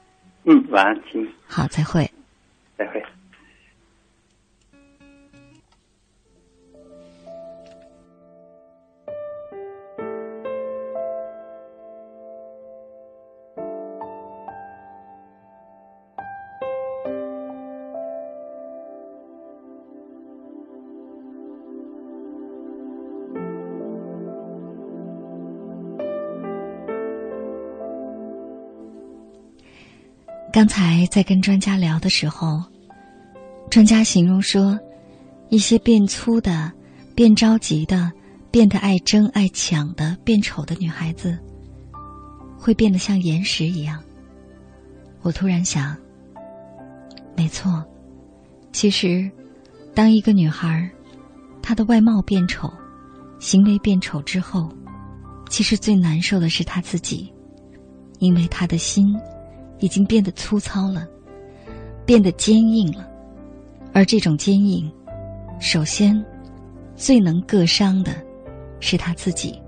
[0.45, 1.27] 嗯，晚安，亲。
[1.47, 2.09] 好，再会。
[2.77, 3.03] 再会。
[30.53, 32.61] 刚才在跟专家聊的时候，
[33.71, 34.79] 专家形容说，
[35.49, 36.71] 一些变粗的、
[37.15, 38.11] 变着急的、
[38.51, 41.35] 变得爱争爱抢的、变丑的女孩子，
[42.55, 43.99] 会变得像岩石一样。
[45.23, 45.97] 我突然想，
[47.35, 47.83] 没错，
[48.71, 49.27] 其实，
[49.95, 50.87] 当一个女孩
[51.63, 52.71] 她的外貌变丑、
[53.39, 54.71] 行为变丑之后，
[55.49, 57.33] 其实最难受的是她自己，
[58.19, 59.19] 因为她的心。
[59.83, 61.05] 已经变得粗糙了，
[62.05, 63.05] 变得坚硬了，
[63.91, 64.89] 而这种坚硬，
[65.59, 66.23] 首先
[66.95, 68.13] 最能割伤的
[68.79, 69.61] 是他自己。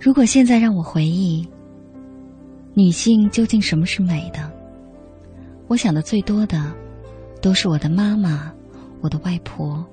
[0.00, 1.48] 如果现在让我回忆，
[2.74, 4.50] 女性究竟什么是美的，
[5.68, 6.72] 我想的最多的
[7.40, 8.52] 都是我的妈妈、
[9.00, 9.86] 我的外婆，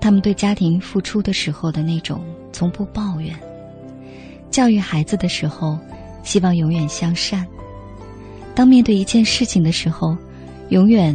[0.00, 3.38] 他们对家庭付出的时候的那种从不抱怨，
[4.50, 5.78] 教育孩子的时候。
[6.24, 7.46] 希望永远向善。
[8.54, 10.16] 当面对一件事情的时候，
[10.70, 11.14] 永远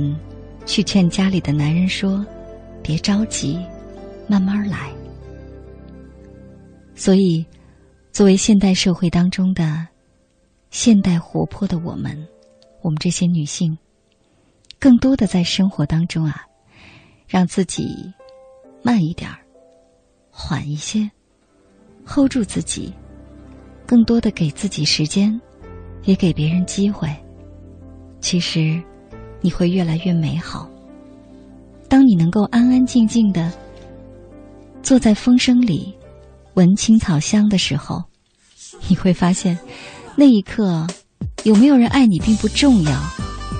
[0.65, 2.25] 去劝家里的男人说
[2.83, 3.59] ：“别着急，
[4.27, 4.91] 慢慢来。”
[6.95, 7.45] 所以，
[8.11, 9.87] 作为现代社会当中的
[10.69, 12.27] 现代活泼的我们，
[12.81, 13.77] 我们这些女性，
[14.77, 16.45] 更多的在生活当中啊，
[17.25, 18.13] 让自己
[18.83, 19.39] 慢一点儿，
[20.29, 21.09] 缓一些
[22.05, 22.93] ，hold 住自己。
[23.89, 25.41] 更多的给自己时间，
[26.03, 27.09] 也给别人机会。
[28.21, 28.79] 其实，
[29.41, 30.69] 你会越来越美好。
[31.87, 33.51] 当你能够安安静静的
[34.83, 35.91] 坐在风声里，
[36.53, 38.03] 闻青草香的时候，
[38.87, 39.57] 你会发现，
[40.15, 40.85] 那一刻
[41.43, 42.91] 有没有人爱你并不重要，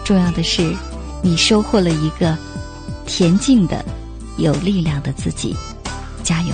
[0.06, 0.72] 重要的是
[1.24, 2.38] 你收获了一个
[3.08, 3.84] 恬静的、
[4.38, 5.56] 有力量的自己。
[6.22, 6.54] 加油！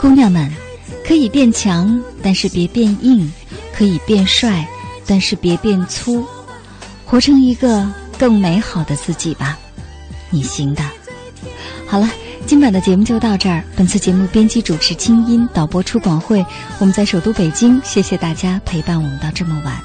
[0.00, 0.52] 姑娘们，
[1.06, 3.28] 可以变强，但是别变硬；
[3.74, 4.66] 可以变帅，
[5.06, 6.26] 但是别变粗。
[7.04, 9.58] 活成一个更美好的自己吧，
[10.30, 10.82] 你行的。
[11.86, 12.08] 好了，
[12.46, 13.64] 今晚的节目就到这儿。
[13.74, 16.44] 本次节目编辑主持清音，导播出广汇。
[16.78, 19.80] 我们在首都北京，谢谢大家陪伴我们到这么晚。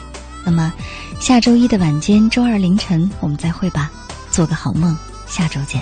[0.46, 0.74] 那么，
[1.22, 3.90] 下周一的晚间，周二凌晨，我们再会吧。
[4.30, 4.98] 做个好梦，
[5.28, 5.82] 下周见。